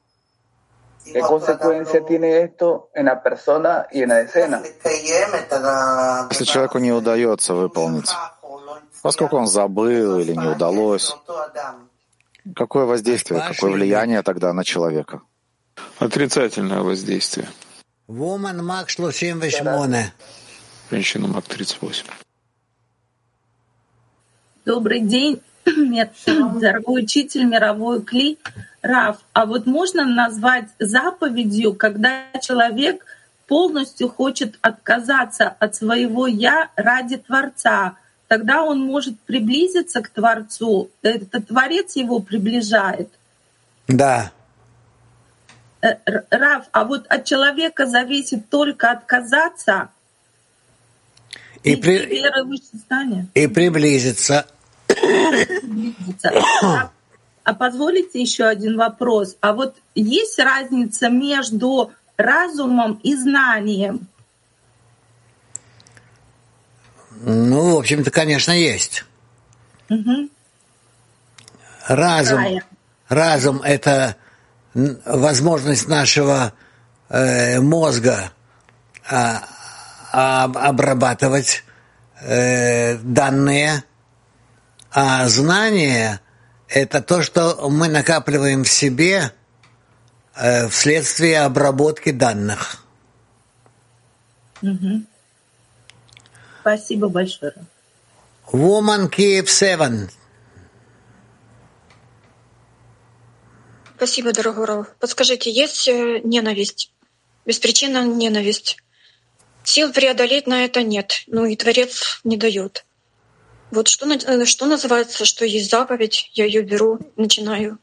[1.04, 4.60] ¿Qué consecuencia tiene esto en la persona y en la escena?
[6.30, 8.10] Если человеку не удается выполнить,
[9.02, 11.16] поскольку он забыл или не удалось,
[12.54, 15.22] какое воздействие, какое влияние тогда на человека?
[15.98, 17.48] Отрицательное воздействие.
[18.08, 20.10] Woman Max 38.
[20.90, 22.04] Женщина Мак 38.
[24.64, 28.38] Добрый день, дорогой учитель мировой Кли.
[28.80, 33.04] Раф, а вот можно назвать заповедью, когда человек
[33.48, 37.96] полностью хочет отказаться от своего «я» ради Творца,
[38.28, 43.10] тогда он может приблизиться к Творцу, это Творец его приближает.
[43.88, 44.30] Да.
[45.80, 45.96] Э,
[46.30, 49.90] Раф, а вот от человека зависит только отказаться
[51.62, 51.98] и, при...
[53.34, 54.46] и приблизиться.
[54.92, 56.90] приблизиться.
[57.44, 59.36] А позволите еще один вопрос?
[59.40, 64.06] А вот есть разница между разумом и знанием?
[67.10, 69.04] Ну, в общем-то, конечно, есть.
[69.88, 70.28] Угу.
[71.88, 72.60] Разум,
[73.08, 74.16] разум— это
[75.04, 76.52] возможность нашего
[77.08, 78.32] э, мозга
[79.10, 79.14] э,
[80.12, 81.64] обрабатывать
[82.20, 83.84] э, данные,
[84.90, 86.20] а знание—
[86.68, 89.32] это то, что мы накапливаем в себе
[90.34, 92.84] э, вследствие обработки данных.
[94.62, 95.02] Угу.
[96.60, 97.54] Спасибо большое.
[98.52, 100.08] Woman Kiev 7.
[103.98, 104.86] Спасибо, дорогой Рав.
[105.00, 106.92] Подскажите, есть э, ненависть?
[107.44, 108.76] Беспричинная ненависть.
[109.64, 111.24] Сил преодолеть на это нет.
[111.26, 112.84] Ну и Творец не дает.
[113.72, 117.80] Вот что, э, что называется, что есть заповедь, я ее беру, начинаю.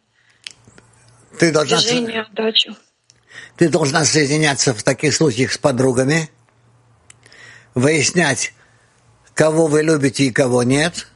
[1.38, 2.78] Ты должна, Движение, отдачу.
[3.58, 6.30] ты должна соединяться в таких случаях с подругами,
[7.74, 8.54] выяснять,
[9.34, 11.08] кого вы любите и кого нет.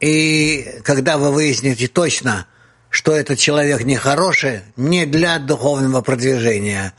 [0.00, 2.48] И когда вы выясните точно,
[2.94, 6.94] что этот человек нехороший, не для духовного продвижения,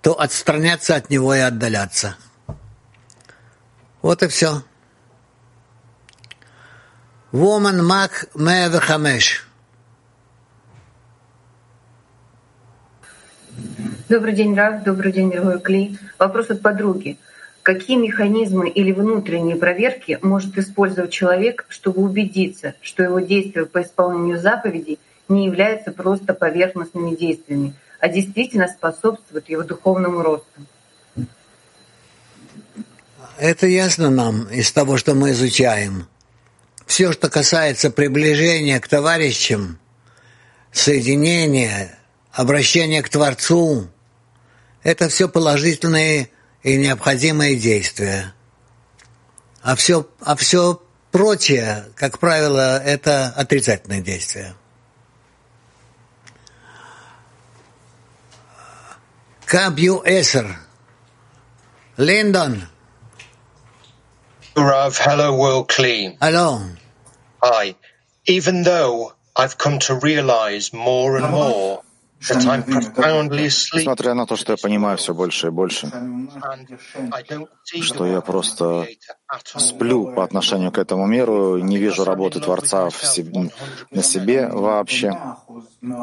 [0.00, 2.16] то отстраняться от него и отдаляться.
[4.00, 4.62] Вот и все.
[7.30, 9.46] Woman Мак Меавехамеш.
[14.08, 14.82] Добрый день, Раф.
[14.82, 15.98] Добрый день, дорогой Кли.
[16.18, 17.18] Вопрос от подруги.
[17.62, 24.40] Какие механизмы или внутренние проверки может использовать человек, чтобы убедиться, что его действия по исполнению
[24.40, 30.60] заповедей не являются просто поверхностными действиями, а действительно способствуют его духовному росту?
[33.38, 36.06] Это ясно нам из того, что мы изучаем.
[36.86, 39.78] Все, что касается приближения к товарищам,
[40.70, 41.98] соединения,
[42.32, 43.88] обращения к Творцу,
[44.82, 46.30] это все положительные
[46.62, 48.34] и необходимые действия.
[49.62, 54.54] А все, а все прочее, как правило, это отрицательные действия.
[59.46, 60.56] Kabu Eser,
[61.98, 62.66] Lyndon.
[64.56, 66.16] Rav, hello, world clean.
[66.20, 66.70] Hello.
[67.42, 67.74] Hi.
[68.26, 71.82] Even though I've come to realize more and more
[72.30, 75.90] Несмотря на то, что я понимаю все больше и больше,
[77.80, 78.86] что я просто
[79.56, 83.50] сплю по отношению к этому миру, не вижу работы Творца в себе,
[83.90, 85.12] на себе вообще,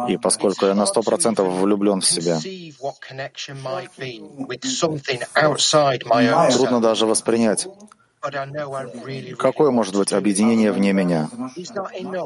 [0.09, 2.39] и поскольку я на сто процентов влюблен в себя,
[6.51, 7.67] трудно даже воспринять,
[9.39, 11.27] Какое может быть объединение вне меня?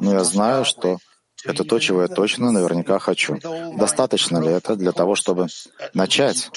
[0.02, 0.98] Но я знаю, что
[1.46, 3.40] это то, чего я точно наверняка хочу.
[3.78, 5.48] Достаточно ли это для того, чтобы
[5.94, 6.52] начать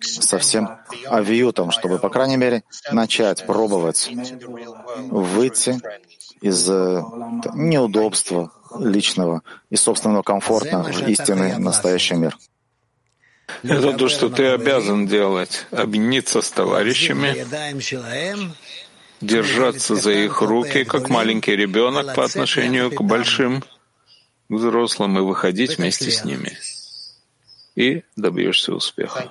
[0.00, 0.68] со всем
[1.06, 4.10] авиютом, чтобы, по крайней мере, начать пробовать
[5.10, 5.80] выйти
[6.40, 7.02] из э,
[7.54, 12.36] неудобства личного и собственного комфорта в истинный настоящий мир?
[13.62, 17.46] Это то, что ты обязан делать, объединиться с товарищами,
[19.20, 23.64] держаться за их руки, как маленький ребенок по отношению к большим
[24.48, 26.56] взрослым, и выходить вместе с ними.
[27.74, 29.28] И добьешься успеха.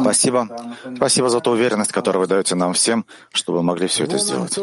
[0.00, 0.48] Спасибо.
[0.96, 4.58] Спасибо за ту уверенность, которую вы даете нам всем, чтобы мы могли все это сделать.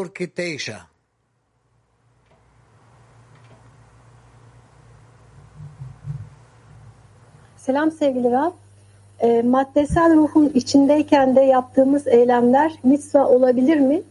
[7.70, 8.56] Selam sevgili Rab.
[9.22, 14.02] E, maddesel ruhun içindeyken de yaptığımız eylemler mitzva olabilir mi?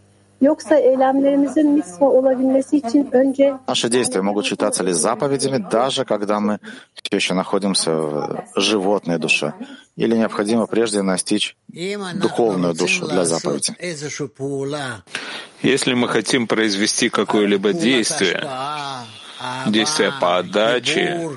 [0.40, 3.54] Yoksa eylemlerimizin mitzva olabilmesi için önce...
[3.68, 6.58] Наши действия могут считаться ли заповедями, даже когда мы
[6.94, 9.52] все еще находимся в животной душе?
[9.96, 11.56] Или необходимо прежде настичь
[12.14, 13.74] духовную душу для заповеди?
[15.62, 18.40] Если мы хотим произвести какое-либо действие,
[19.66, 21.30] действие по отдаче,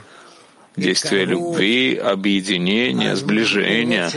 [0.76, 4.10] действия любви, объединения, сближения,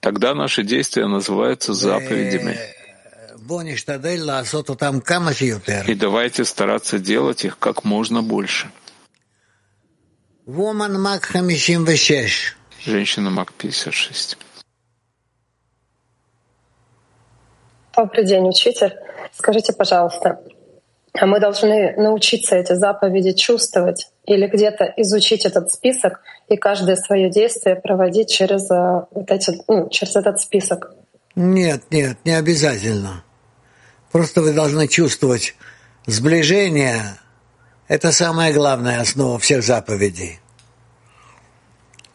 [0.00, 2.56] тогда наши действия называются заповедями.
[5.86, 8.70] И давайте стараться делать их как можно больше.
[12.84, 14.38] Женщина Мак 56.
[17.96, 18.92] Добрый день, учитель.
[19.32, 20.40] Скажите, пожалуйста,
[21.14, 27.30] а мы должны научиться эти заповеди чувствовать или где-то изучить этот список и каждое свое
[27.30, 30.94] действие проводить через, э, вот эти, ну, через этот список?
[31.34, 33.24] Нет, нет, не обязательно.
[34.10, 35.54] Просто вы должны чувствовать
[36.06, 37.00] сближение.
[37.88, 40.40] Это самая главная основа всех заповедей.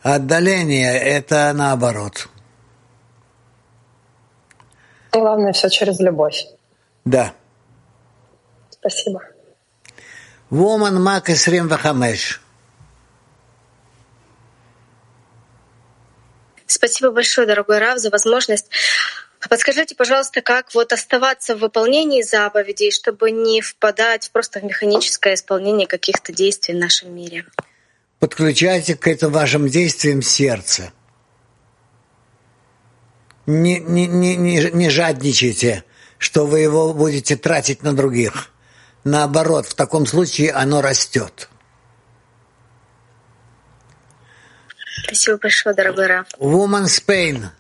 [0.02, 2.30] Отдаление— это наоборот.
[5.12, 6.46] Главное все через любовь.
[7.06, 7.34] Да.
[8.80, 9.22] Спасибо.
[10.52, 12.40] Woman Мак 25.
[16.68, 18.68] Спасибо большое, дорогой Рав, за возможность.
[19.50, 25.88] Подскажите, пожалуйста, как вот оставаться в выполнении заповедей, чтобы не впадать просто в механическое исполнение
[25.88, 27.46] каких-то действий в нашем мире?
[28.20, 30.92] Подключайте к этим вашим действиям сердце.
[33.46, 35.84] Не, не, не, не, не жадничайте,
[36.18, 38.52] что вы его будете тратить на других.
[39.05, 41.49] Наоборот, в таком случае оно растет.
[45.05, 46.29] Спасибо большое, дорогой Раф.
[46.39, 47.51] Woman Spain.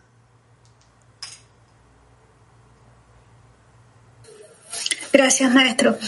[5.12, 5.98] Gracias, maestro.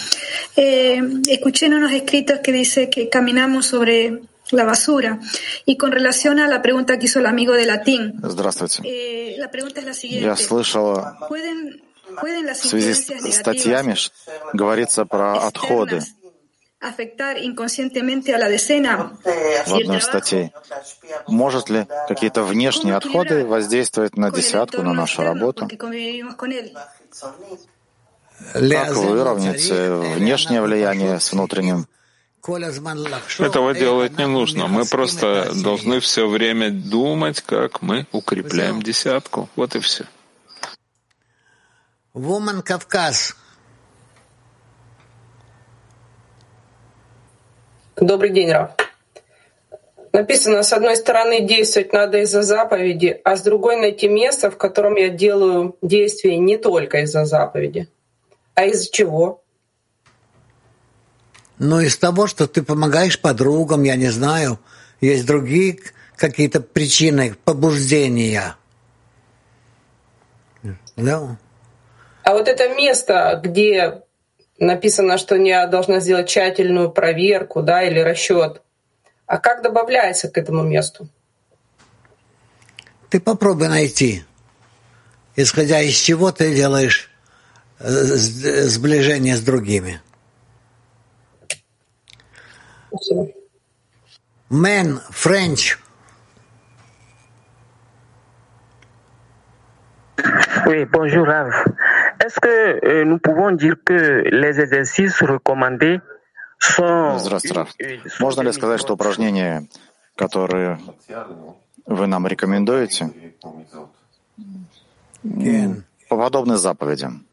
[0.56, 5.20] Eh, escuché en unos escritos que dice que caminamos sobre la basura.
[5.66, 8.20] Y con relación a la pregunta que hizo el amigo de latín,
[8.84, 10.26] eh, la pregunta es la siguiente.
[10.26, 11.87] Я слышала, ¿Pueden, pueden las
[12.21, 13.95] в связи с статьями
[14.53, 16.01] говорится про отходы
[16.81, 16.93] в
[19.73, 20.51] одной из статей.
[21.27, 25.67] Может ли какие-то внешние отходы воздействовать на десятку, на нашу работу?
[28.53, 29.69] Как выровнять
[30.17, 31.85] внешнее влияние с внутренним?
[33.39, 34.67] Этого делать не нужно.
[34.67, 39.49] Мы просто должны все время думать, как мы укрепляем десятку.
[39.57, 40.05] Вот и все.
[42.13, 43.35] Woman Кавказ.
[47.95, 48.71] Добрый день, Раф.
[50.11, 54.95] Написано, с одной стороны, действовать надо из-за заповеди, а с другой найти место, в котором
[54.95, 57.87] я делаю действия не только из-за заповеди.
[58.55, 59.43] А из-за чего?
[61.59, 64.59] Ну, из того, что ты помогаешь подругам, я не знаю.
[64.99, 65.79] Есть другие
[66.15, 68.55] какие-то причины побуждения.
[70.95, 71.37] Да.
[72.29, 74.03] А вот это место, где
[74.59, 78.61] написано, что я должна сделать тщательную проверку, да, или расчет.
[79.25, 81.09] А как добавляется к этому месту?
[83.09, 84.25] Ты попробуй найти,
[85.35, 87.09] исходя из чего ты делаешь
[87.79, 89.99] э, сближение с другими.
[92.89, 93.29] Спасибо.
[94.51, 95.79] Man, French.
[100.67, 101.65] Oui, bonjour Rav.
[102.29, 105.99] Est-ce que euh, nous pouvons dire que les exercices recommandés
[106.59, 107.17] sont...
[107.17, 109.67] Здравствуйте, Можно ли сказать, что упражнения,
[110.15, 110.77] которые
[111.87, 113.09] вы нам рекомендуете,
[116.07, 117.25] подобны заповедям?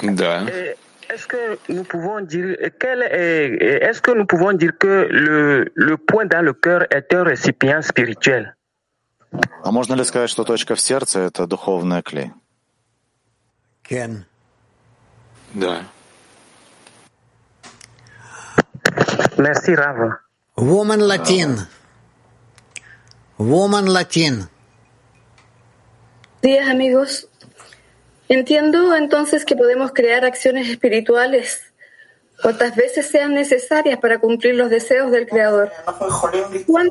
[0.00, 0.46] Да.
[1.08, 3.56] Est-ce que nous pouvons dire quel est,
[3.88, 7.82] est-ce que nous pouvons dire que le, le point dans le cœur est un récipient
[7.82, 8.54] spirituel?
[9.64, 12.30] А можно ли сказать, что точка в сердце— это духовная клей?
[13.90, 14.10] כן.
[15.58, 15.80] Да.
[19.36, 19.98] Merci, Rav.
[20.56, 21.50] Woman Latin.
[23.36, 24.48] Woman Latin.
[26.40, 27.26] Días, amigos.
[28.28, 31.69] Entiendo entonces que podemos crear acciones espirituales
[32.42, 35.70] cuantas veces sean necesarias para cumplir los deseos del Creador.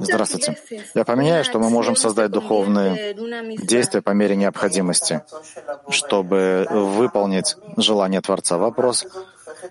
[0.02, 0.58] Здравствуйте.
[0.94, 3.16] Я поменяю, что мы можем создать духовные
[3.58, 5.22] действия по мере необходимости,
[5.90, 8.58] чтобы выполнить желание Творца.
[8.58, 9.06] Вопрос,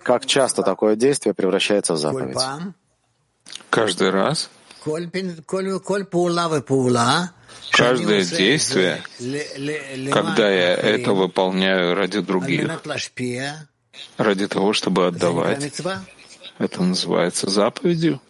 [0.03, 2.39] как часто такое действие превращается в заповедь?
[3.71, 4.51] Каждый раз.
[7.71, 9.03] Каждое действие,
[10.11, 12.71] когда я это выполняю ради других,
[14.17, 15.81] ради того, чтобы отдавать.
[16.59, 18.21] Это называется заповедью.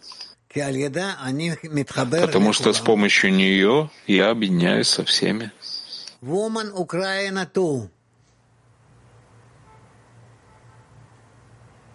[0.53, 5.51] Потому что с помощью нее я объединяюсь со всеми.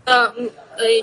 [0.07, 0.31] Э,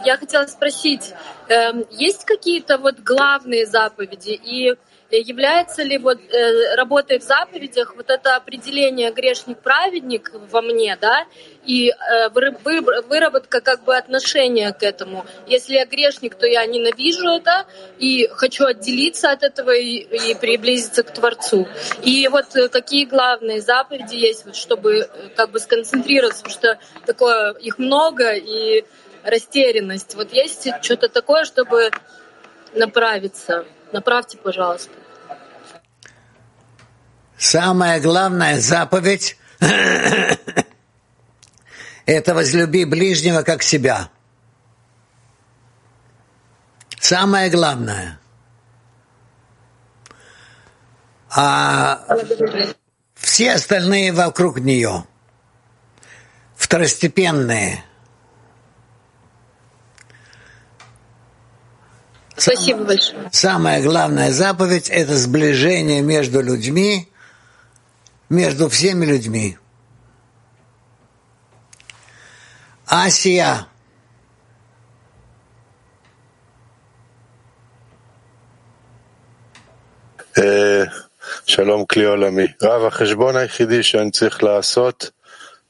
[0.06, 1.14] я хотела спросить,
[1.50, 4.76] эм, есть какие-то вот главные заповеди и
[5.18, 11.26] является ли вот э, работой в заповедях вот это определение грешник-праведник во мне, да,
[11.66, 15.26] и э, выработка как бы отношения к этому.
[15.48, 17.66] Если я грешник, то я ненавижу это
[18.00, 19.98] и хочу отделиться от этого и,
[20.32, 21.68] и приблизиться к Творцу.
[22.04, 26.80] И вот э, какие главные заповеди есть, вот, чтобы э, как бы сконцентрироваться, потому что
[27.06, 28.86] такое их много и
[29.24, 30.16] растерянность.
[30.16, 31.92] Вот есть что-то такое, чтобы
[32.74, 33.66] направиться.
[33.92, 35.01] Направьте, пожалуйста.
[37.42, 39.36] Самая главная заповедь—
[42.06, 44.12] это возлюби ближнего как себя.
[47.00, 48.20] Самое главное.
[51.36, 52.06] А
[53.16, 55.06] все остальные вокруг нее
[56.56, 57.84] второстепенные—
[62.38, 63.30] Спасибо большое.
[63.32, 67.11] Самая главная заповедь— это сближение между людьми,
[68.32, 69.58] между всеми людьми.
[72.88, 73.68] Асия.
[80.38, 80.86] Э,
[81.46, 82.06] шалом Кли
[82.62, 85.14] Рава Хешбон Айхиди, Шан Цих Лаасот,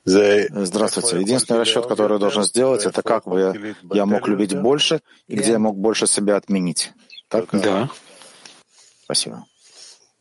[0.05, 1.19] Здравствуйте.
[1.19, 5.53] Единственный расчет, который я должен сделать, это как бы я мог любить больше и где
[5.53, 6.91] я мог больше себя отменить.
[7.27, 7.45] Так?
[7.53, 7.89] Да.
[9.03, 9.45] Спасибо.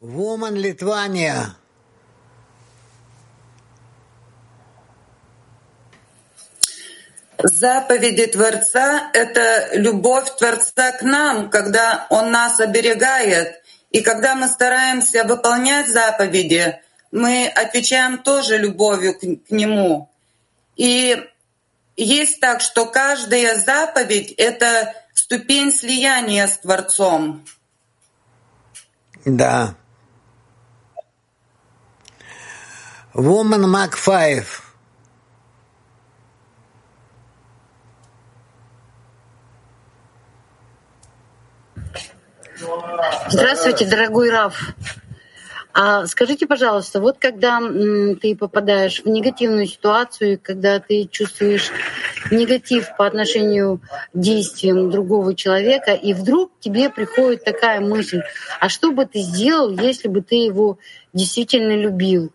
[0.01, 1.57] Woman Литвания.
[7.43, 13.63] Заповеди Творца— это любовь Творца к нам, когда Он нас оберегает.
[13.91, 16.81] И когда мы стараемся выполнять заповеди,
[17.11, 20.11] мы отвечаем тоже любовью к, Нему.
[20.77, 21.27] И
[21.97, 27.45] есть так, что каждая заповедь— это ступень слияния с Творцом.
[29.25, 29.75] Да.
[33.15, 34.70] Woman Mark 5.
[43.29, 44.75] Здравствуйте, дорогой Раф.
[45.73, 47.61] А скажите, пожалуйста, вот когда
[48.21, 51.71] ты попадаешь в негативную ситуацию, когда ты чувствуешь
[52.31, 53.81] негатив по отношению
[54.13, 58.21] к действиям другого человека, и вдруг тебе приходит такая мысль,
[58.59, 60.79] а что бы ты сделал, если бы ты его
[61.13, 62.33] действительно любил?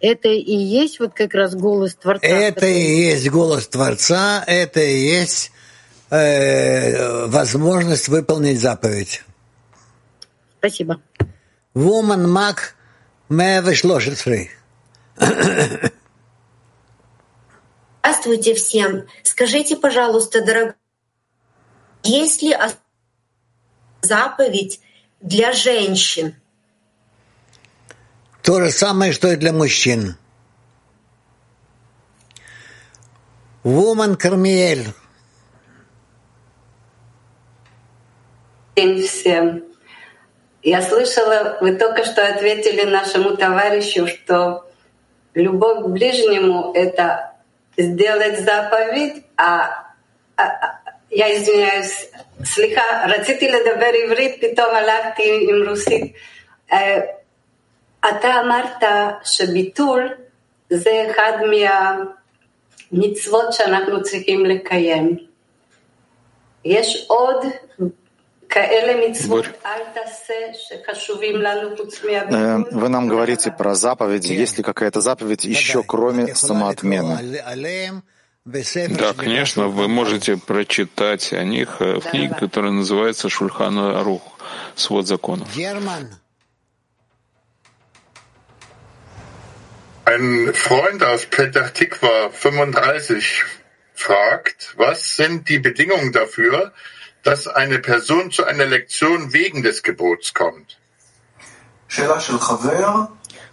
[0.00, 2.26] Это и есть вот как раз голос Творца.
[2.26, 2.72] Это который...
[2.72, 5.52] и есть голос Творца, это и есть
[6.10, 9.22] э, возможность выполнить заповедь.
[10.66, 11.00] Спасибо.
[11.74, 12.74] Woman Mac
[13.28, 14.50] 113.
[18.02, 19.06] Здравствуйте всем.
[19.22, 20.74] Скажите, пожалуйста, дорогой,
[22.02, 22.56] есть ли
[24.02, 24.80] заповедь
[25.20, 26.34] для женщин?
[28.42, 30.16] То же самое, что и для мужчин.
[33.62, 34.92] Woman Кармиэль.
[38.74, 39.75] Всем.
[40.65, 44.63] Я слышала, вы только что ответили нашему товарищу, что
[45.33, 47.33] любовь к ближнему — это
[47.77, 49.69] сделать заповедь, а,
[50.37, 52.09] а, а я извиняюсь,
[52.43, 56.13] סליחה, רציתי לדבר עברית, פתאום הלכתי עם רוסית.
[58.09, 58.83] אתה אמרת
[59.23, 60.09] שביטול
[60.69, 61.31] זה אחד
[62.91, 65.17] מהמצוות שאנחנו צריכים לקיים.
[66.65, 67.45] יש עוד
[72.70, 74.32] вы нам говорите про заповеди.
[74.32, 77.42] Есть ли какая-то заповедь еще, кроме самоотмены?
[78.44, 84.22] Да, конечно, вы можете прочитать о них в книге, которая называется «Шульхана Арух.
[84.76, 85.48] Свод законов».
[90.06, 93.44] Ein Freund aus Petach Tikva 35
[93.92, 96.72] fragt, was sind die Bedingungen dafür,
[97.26, 100.78] dass eine Person zu einer Lektion wegen des Gebots kommt.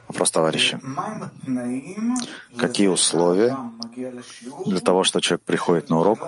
[0.08, 0.80] Вопрос товарища.
[2.58, 3.58] Какие условия
[4.66, 6.20] для того, что человек приходит на урок,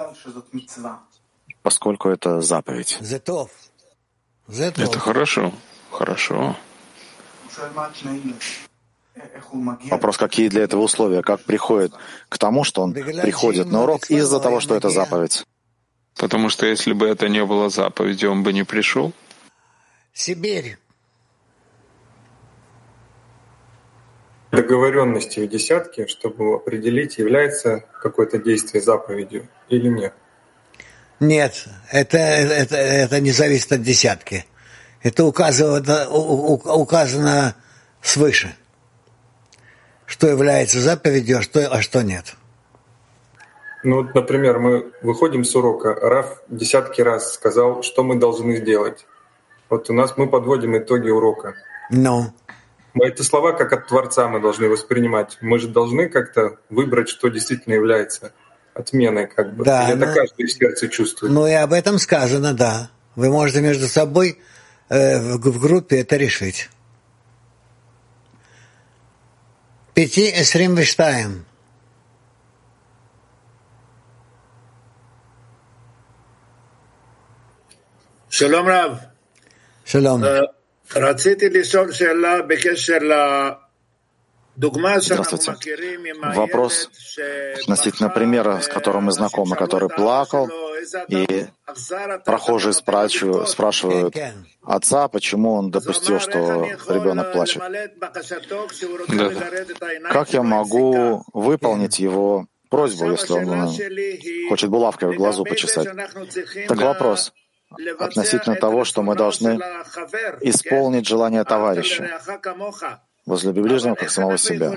[1.62, 2.98] поскольку это заповедь?
[4.48, 5.54] Это хорошо,
[5.92, 6.56] хорошо.
[9.92, 11.94] Вопрос, какие для этого условия, как приходит
[12.30, 15.46] к тому, что он приходит на урок из-за того, что это заповедь.
[16.18, 19.14] Потому что если бы это не было заповедью, он бы не пришел.
[20.14, 20.78] Сибирь.
[24.52, 30.14] Договоренности в десятке, чтобы определить, является какое-то действие заповедью или нет.
[31.20, 34.46] Нет, это, это, это не зависит от десятки.
[35.04, 37.56] Это указано, указано
[38.02, 38.56] свыше,
[40.06, 42.36] что является заповедью, а что, а что нет.
[43.86, 49.06] Ну, вот, например, мы выходим с урока, Раф десятки раз сказал, что мы должны сделать.
[49.70, 51.54] Вот у нас мы подводим итоги урока.
[51.92, 52.34] Ну.
[52.96, 53.04] No.
[53.04, 55.38] Это слова как от Творца мы должны воспринимать.
[55.40, 58.34] Мы же должны как-то выбрать, что действительно является
[58.74, 59.64] отменой, как бы.
[59.66, 61.32] Да, Или это ну, каждый в сердце чувствует.
[61.32, 62.90] Ну и об этом сказано, да.
[63.16, 64.40] Вы можете между собой
[64.90, 66.70] э, в, в группе это решить.
[69.94, 71.46] Пяти эсрим виштаем.
[78.35, 78.99] שלום רב.
[79.85, 80.23] שלום.
[80.97, 82.99] רציתי לשאול שאלה בקשר
[84.61, 85.57] Здравствуйте.
[86.35, 86.91] Вопрос
[87.61, 90.51] относительно примера, с которым мы знакомы, который плакал,
[91.09, 91.47] и
[92.27, 94.15] прохожие спрашивают, спрашивают
[94.63, 97.63] отца, почему он допустил, что ребенок плачет.
[99.09, 100.11] Да.
[100.11, 103.69] Как я могу выполнить его просьбу, если он
[104.49, 105.89] хочет булавкой в глазу почесать?
[106.69, 107.33] Так вопрос
[108.00, 109.60] относительно того, что мы должны
[110.42, 112.22] исполнить желание товарища,
[113.26, 114.74] возлюби ближнего, как самого себя.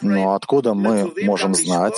[0.00, 1.94] Но откуда мы можем знать,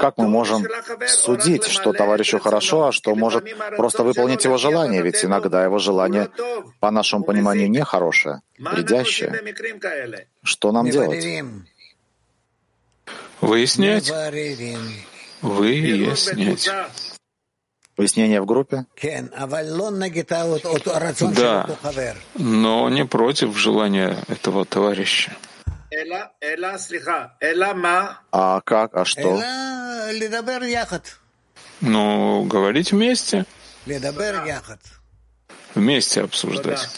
[0.00, 0.66] как мы можем
[1.06, 3.44] судить, что товарищу хорошо, а что может
[3.76, 5.02] просто выполнить его желание?
[5.02, 6.30] Ведь иногда его желание,
[6.80, 9.54] по нашему пониманию, нехорошее, вредящее.
[10.42, 11.26] Что нам делать?
[13.40, 14.10] Выяснять.
[15.42, 16.70] Вы есть снять.
[17.96, 18.84] Пояснение в группе?
[21.34, 21.66] Да,
[22.34, 25.32] но не против желания этого товарища.
[28.32, 29.40] А как, а что?
[31.80, 33.46] Ну, говорить вместе.
[35.74, 36.88] Вместе обсуждать.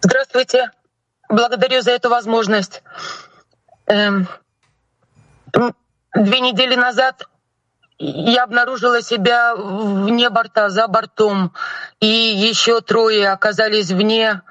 [0.00, 0.70] Здравствуйте.
[1.28, 2.82] Благодарю за эту возможность.
[3.88, 4.28] Эм,
[6.14, 7.26] две недели назад
[7.98, 11.54] я обнаружила себя вне борта, за бортом,
[12.00, 14.42] и еще трое оказались вне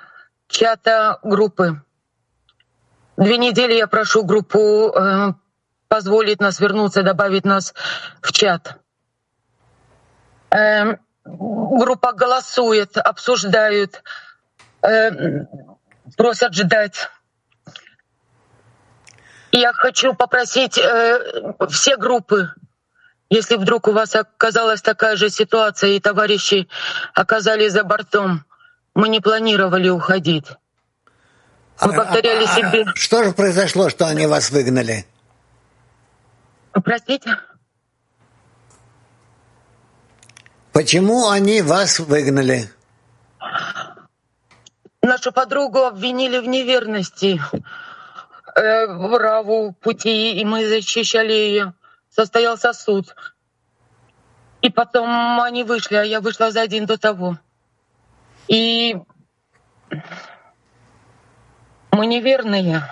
[0.47, 1.81] чата группы.
[3.15, 5.33] Две недели я прошу группу э,
[5.87, 7.73] позволить нас вернуться, добавить нас
[8.21, 8.79] в чат.
[10.49, 14.01] Э, группа голосует, обсуждают,
[14.81, 15.45] э,
[16.17, 17.09] просят ждать.
[19.57, 22.53] Я хочу попросить э, все группы,
[23.27, 26.69] если вдруг у вас оказалась такая же ситуация и товарищи
[27.15, 28.45] оказались за бортом,
[28.93, 30.45] мы не планировали уходить.
[31.81, 32.85] Мы а, повторяли а, а, себе.
[32.93, 35.07] Что же произошло, что они вас выгнали?
[36.71, 37.39] Простите?
[40.71, 42.69] Почему они вас выгнали?
[45.01, 47.41] Нашу подругу обвинили в неверности,
[48.57, 51.73] э, в раву пути, и мы защищали ее.
[52.09, 53.15] Состоялся суд.
[54.61, 57.37] И потом они вышли, а я вышла за день до того.
[58.47, 58.95] И
[61.91, 62.83] мы неверные.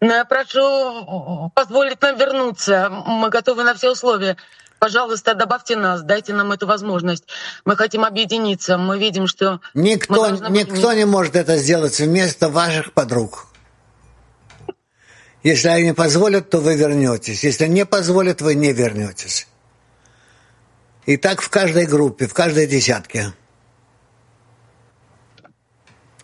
[0.00, 2.90] Но я прошу позволить нам вернуться.
[2.90, 4.36] Мы готовы на все условия.
[4.80, 7.28] Пожалуйста, добавьте нас, дайте нам эту возможность.
[7.64, 8.78] Мы хотим объединиться.
[8.78, 9.60] Мы видим, что...
[9.74, 10.96] Никто, никто быть...
[10.96, 13.51] не может это сделать вместо ваших подруг.
[15.42, 17.42] Если они позволят, то вы вернетесь.
[17.44, 19.48] Если не позволят, вы не вернетесь.
[21.04, 23.32] И так в каждой группе, в каждой десятке.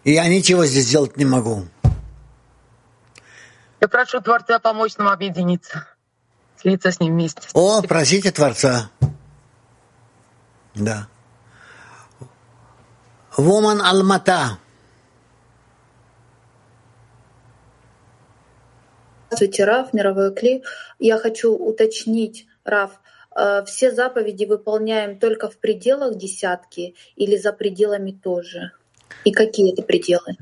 [0.05, 1.67] И я ничего здесь сделать не могу.
[3.81, 5.87] Я прошу Творца помочь нам объединиться
[6.61, 7.49] слиться с ним вместе.
[7.55, 8.91] О, просите Творца.
[10.75, 11.09] Да.
[13.37, 14.59] Воман Алмата.
[19.29, 20.63] Здравствуйте, Раф, мировой кли.
[20.99, 22.93] Я хочу уточнить, Раф,
[23.37, 28.73] э, все заповеди выполняем только в пределах десятки или за пределами тоже?
[29.25, 30.39] И какие это пределы?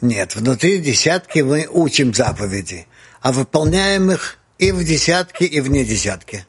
[0.00, 2.86] Нет, внутри десятки мы учим заповеди,
[3.20, 6.46] а выполняем их и в десятке, и вне десятки.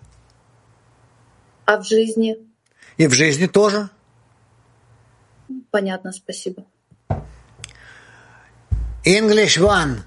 [1.66, 2.38] А в жизни?
[2.96, 3.90] И в жизни тоже.
[5.72, 6.64] Понятно, спасибо.
[9.04, 10.04] English one.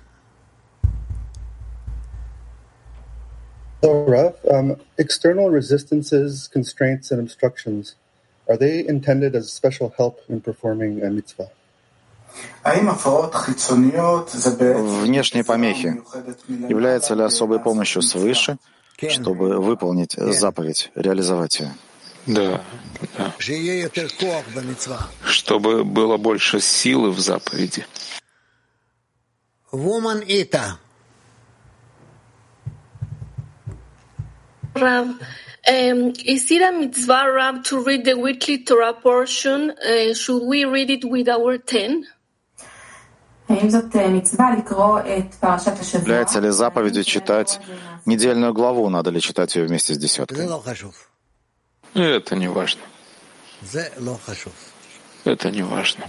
[3.82, 7.96] So, Raf, um, external resistances, constraints, and obstructions,
[8.48, 11.50] are they intended as special help in performing a mitzvah?
[15.04, 16.02] Внешние помехи
[16.48, 18.56] являются ли особой помощью свыше,
[19.10, 21.74] чтобы выполнить заповедь, реализовать ее?
[22.26, 22.62] Да,
[23.18, 23.34] да.
[25.24, 27.84] Чтобы было больше силы в заповеди.
[29.72, 30.78] Woman Ita.
[34.82, 35.20] Ram,
[35.68, 39.70] um, is it a mitzvah, Ram, to read the weekly Torah portion?
[39.70, 42.04] Uh, should we read it with our ten?
[45.92, 47.60] Является ли заповедью читать
[48.06, 48.88] недельную главу?
[48.88, 50.48] Надо ли читать ее вместе с десяткой?
[51.94, 52.80] Это не важно.
[55.24, 56.06] Это не важно.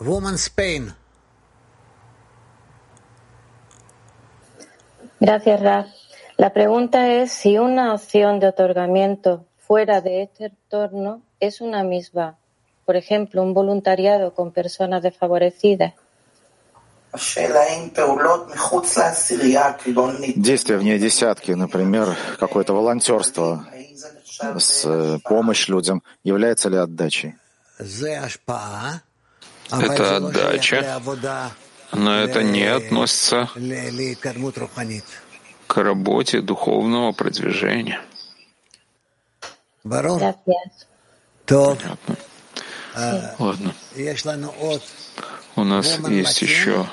[0.00, 0.92] Woman Spain.
[5.20, 5.99] Gracias, Raf.
[6.40, 12.40] La pregunta es si una opción de otorgamiento fuera de este entorno es una misma
[12.90, 15.92] por ejemplo, un voluntariado con personas desfavorecidas.
[20.34, 23.64] Действия вне десятки, например, какое-то волонтерство
[24.58, 27.36] с э, помощь людям, является ли отдачей?
[29.70, 31.00] Это отдача,
[31.92, 33.48] но это не относится
[35.70, 38.00] к работе духовного продвижения.
[41.46, 42.16] Понятно.
[43.38, 43.74] Ладно.
[45.54, 46.86] У нас есть еще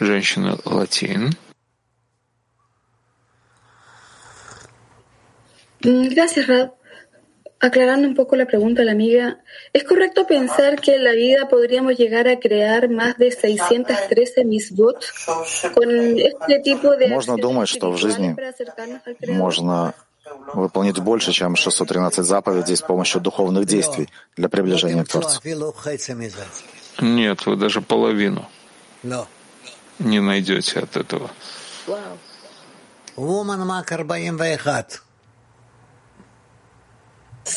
[0.00, 1.34] женщина латин.
[5.80, 6.70] Gracias, Rab.
[7.58, 9.38] Aclarando un poco la pregunta de la amiga,
[9.72, 15.02] ¿es correcto pensar que en la vida podríamos llegar a crear más de 613 misbot
[15.74, 18.36] con este tipo de Можно думать, что в жизни
[19.26, 19.94] можно
[20.52, 25.40] выполнить больше, чем 613 заповедей с помощью духовных действий для приближения к Творцу.
[27.00, 28.46] Нет, вы даже половину
[29.98, 31.30] не найдете от этого.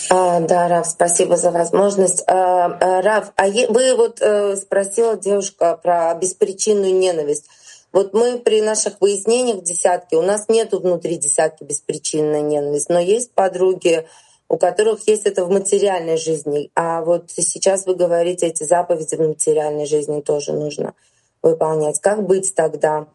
[0.09, 2.23] А, да, Рав, спасибо за возможность.
[2.27, 7.45] А, а, Рав, а вы вот э, спросила девушка про беспричинную ненависть.
[7.91, 13.31] Вот мы при наших выяснениях десятки, у нас нету внутри десятки беспричинной ненависти, но есть
[13.31, 14.05] подруги,
[14.47, 16.69] у которых есть это в материальной жизни.
[16.75, 20.93] А вот сейчас вы говорите, эти заповеди в материальной жизни тоже нужно
[21.41, 21.99] выполнять.
[21.99, 23.07] Как быть тогда,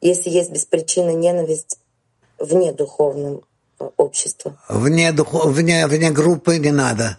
[0.00, 1.78] если есть беспричинная ненависть
[2.38, 3.42] вне духовном
[3.78, 4.56] общества?
[4.68, 5.46] Вне, духов...
[5.46, 7.18] вне, вне группы не надо.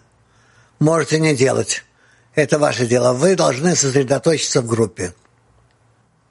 [0.78, 1.84] Можете не делать.
[2.34, 3.12] Это ваше дело.
[3.12, 5.12] Вы должны сосредоточиться в группе.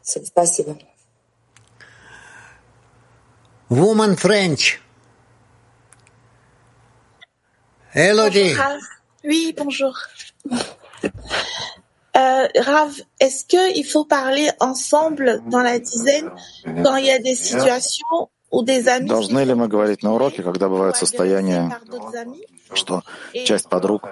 [0.01, 0.77] Спасибо.
[3.69, 4.79] Woman French.
[7.93, 8.55] Elodie.
[9.23, 9.93] Oui, bonjour.
[12.15, 16.29] Euh, Rav, est-ce qu'il faut parler ensemble dans la dizaine
[16.83, 18.29] quand il y a des situations.
[18.51, 21.77] Должны ли мы говорить на уроке, когда бывает состояние,
[22.73, 23.03] что
[23.45, 24.07] часть подруг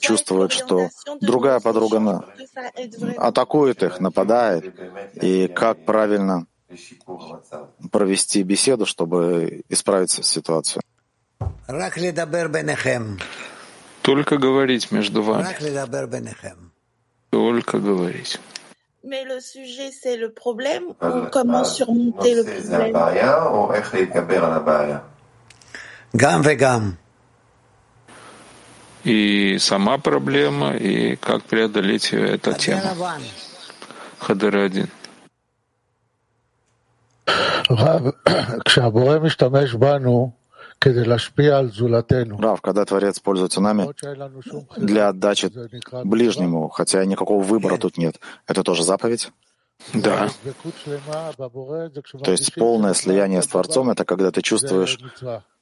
[0.00, 0.88] чувствует, что
[1.20, 2.24] другая подруга
[3.18, 4.74] атакует их, нападает,
[5.22, 6.46] и как правильно
[7.92, 10.82] провести беседу, чтобы исправить ситуацию.
[14.02, 15.46] Только говорить между вами.
[17.30, 18.38] Только говорить.
[19.06, 22.92] Mais le sujet, c'est le problème ou comment surmonter le problème
[26.14, 26.96] Гам вегам
[29.06, 32.82] и сама проблема, и как преодолеть эту тему.
[34.18, 34.88] Хадыр один.
[37.68, 38.14] Рав,
[38.64, 39.50] когда
[42.84, 43.88] Творец пользуется нами
[44.76, 45.50] для отдачи
[46.04, 49.30] ближнему, хотя никакого выбора тут нет, это тоже заповедь?
[49.92, 50.30] Да.
[52.24, 54.98] То есть полное слияние с Творцом— это когда ты чувствуешь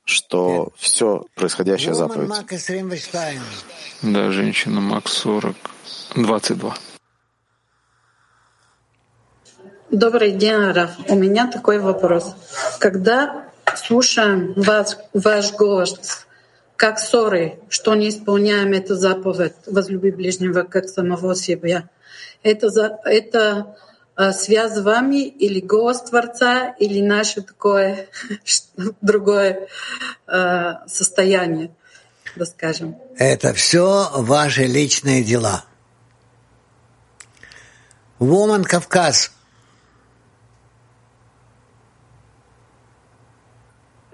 [0.05, 2.29] что все происходящее заповедь.
[4.03, 5.57] Да, женщина Макс 40,
[6.17, 6.75] 22.
[9.91, 10.91] Добрый день, Раф.
[11.09, 12.35] У меня такой вопрос.
[12.81, 13.49] Когда
[13.87, 16.27] слушаем ваш, ваш голос,
[16.77, 21.89] как ссоры, что не исполняем эту заповедь «Возлюби ближнего, как самого себя»,
[22.43, 23.77] это, это
[24.17, 28.09] а, связь с вами или голос Творца, или наше такое
[29.01, 29.69] другое
[30.27, 31.71] а, состояние,
[32.37, 32.97] да скажем.
[33.17, 35.65] Это все ваши личные дела.
[38.21, 39.33] Woman Кавказ.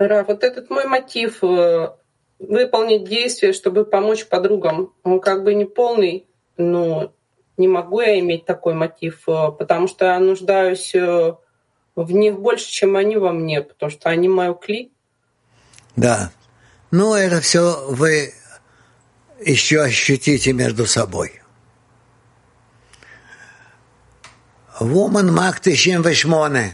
[0.01, 1.91] Ра, вот этот мой мотив э,
[2.39, 6.27] выполнить действие, чтобы помочь подругам, он как бы не полный,
[6.57, 7.13] но
[7.59, 11.35] не могу я иметь такой мотив, э, потому что я нуждаюсь э,
[11.95, 14.91] в них больше, чем они во мне, потому что они мою кли.
[15.97, 16.31] Да.
[16.91, 18.33] Ну, это все вы
[19.45, 21.43] еще ощутите между собой.
[24.81, 26.71] Woman Мак 98.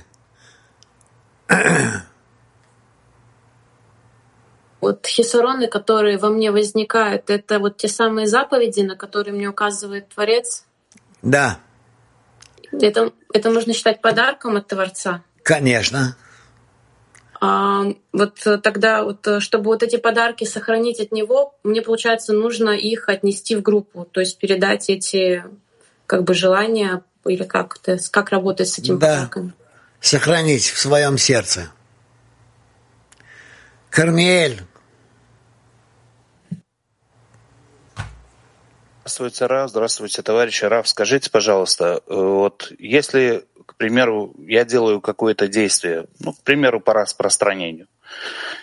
[4.86, 10.10] Вот хисароны, которые во мне возникают, это вот те самые заповеди, на которые мне указывает
[10.10, 10.64] Творец,
[11.22, 11.58] да.
[12.70, 15.24] Это, это можно считать подарком от Творца?
[15.42, 16.16] Конечно.
[17.40, 23.08] А, вот тогда, вот, чтобы вот эти подарки сохранить от него, мне, получается, нужно их
[23.08, 25.42] отнести в группу, то есть передать эти
[26.06, 29.14] как бы желания или как то как работать с этим да.
[29.14, 29.52] подарком?
[30.00, 31.72] Сохранить в своем сердце.
[33.90, 34.62] Кармиэль,
[39.06, 39.70] Здравствуйте, Раф.
[39.70, 40.88] Здравствуйте, товарищи Раф.
[40.88, 46.92] Скажите, пожалуйста, э, вот если, к примеру, я делаю какое-то действие, ну, к примеру, по
[46.92, 47.86] распространению,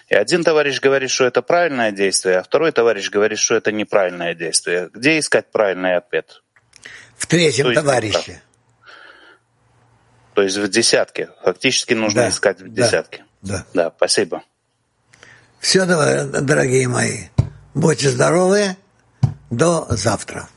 [0.10, 4.36] и один товарищ говорит, что это правильное действие, а второй товарищ говорит, что это неправильное
[4.36, 4.90] действие.
[4.94, 6.44] Где искать правильный ответ?
[7.16, 8.42] В третьем товарище.
[10.34, 11.30] То есть в десятке.
[11.42, 13.24] Фактически нужно да, искать в десятке.
[13.42, 13.66] Да.
[13.74, 14.44] Да, спасибо.
[15.62, 17.28] Все, дорогие мои.
[17.74, 18.76] Будьте здоровы.
[19.50, 20.50] До завтра.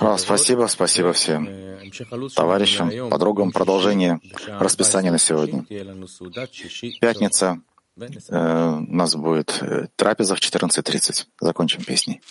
[0.00, 1.48] А, спасибо, спасибо всем
[2.34, 3.52] товарищам, подругам.
[3.52, 5.64] Продолжение расписания на сегодня.
[7.00, 7.60] Пятница.
[8.30, 11.26] Э, у нас будет э, трапеза в 14.30.
[11.40, 12.22] Закончим песней.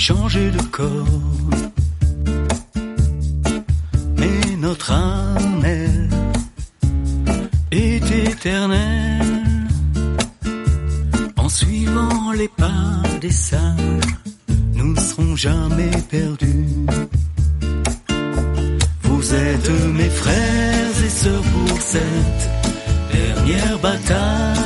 [0.00, 1.50] Changer de corps.
[4.16, 5.62] Mais notre âme,
[7.70, 9.66] est éternelle.
[11.36, 14.16] En suivant les pas des sages,
[14.74, 16.86] nous ne serons jamais perdus.
[19.02, 22.44] Vous êtes mes frères et sœurs pour cette
[23.12, 24.56] dernière bataille.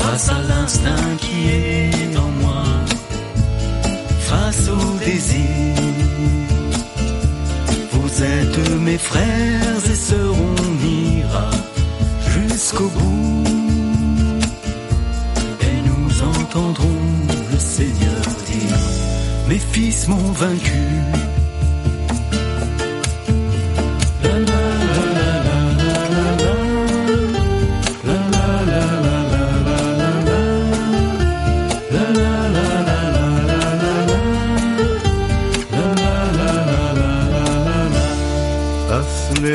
[0.00, 2.41] Face à l'instinct qui est en moi
[4.32, 5.74] face au désir.
[7.92, 10.70] Vous êtes mes frères et sœurs, on
[11.04, 11.50] ira
[12.34, 13.44] jusqu'au bout.
[15.68, 17.02] Et nous entendrons
[17.52, 18.82] le Seigneur dire,
[19.48, 20.82] mes fils m'ont vaincu.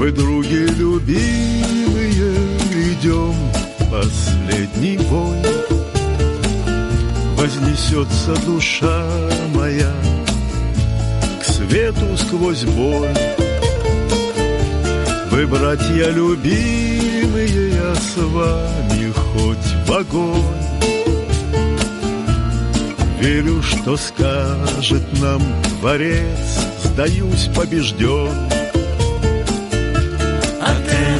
[0.00, 2.32] Мы, други любимые,
[2.72, 3.34] идем
[3.90, 5.36] последний бой.
[7.36, 9.06] Вознесется душа
[9.54, 9.92] моя
[11.38, 13.14] к свету сквозь боль.
[15.32, 20.64] Вы, братья любимые, я с вами хоть в огонь.
[23.20, 25.42] Верю, что скажет нам
[25.78, 28.49] Творец, сдаюсь побежден.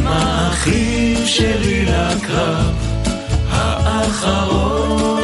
[0.06, 2.74] האחים שלי לקרב
[3.50, 5.22] האחרון.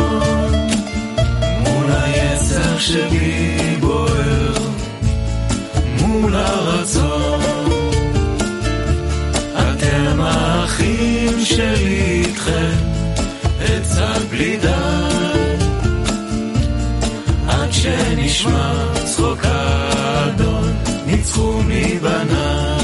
[1.61, 4.55] מול היצר שבי בוער
[6.01, 7.41] מול הרצון.
[9.55, 12.75] אתם האחים שלי איתכם
[13.61, 14.59] עצה בלי
[17.49, 18.73] עד שנשמע
[19.05, 20.73] צחוק האדון
[21.07, 22.76] ניצחו מבניי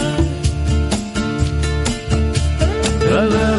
[3.12, 3.51] Brother.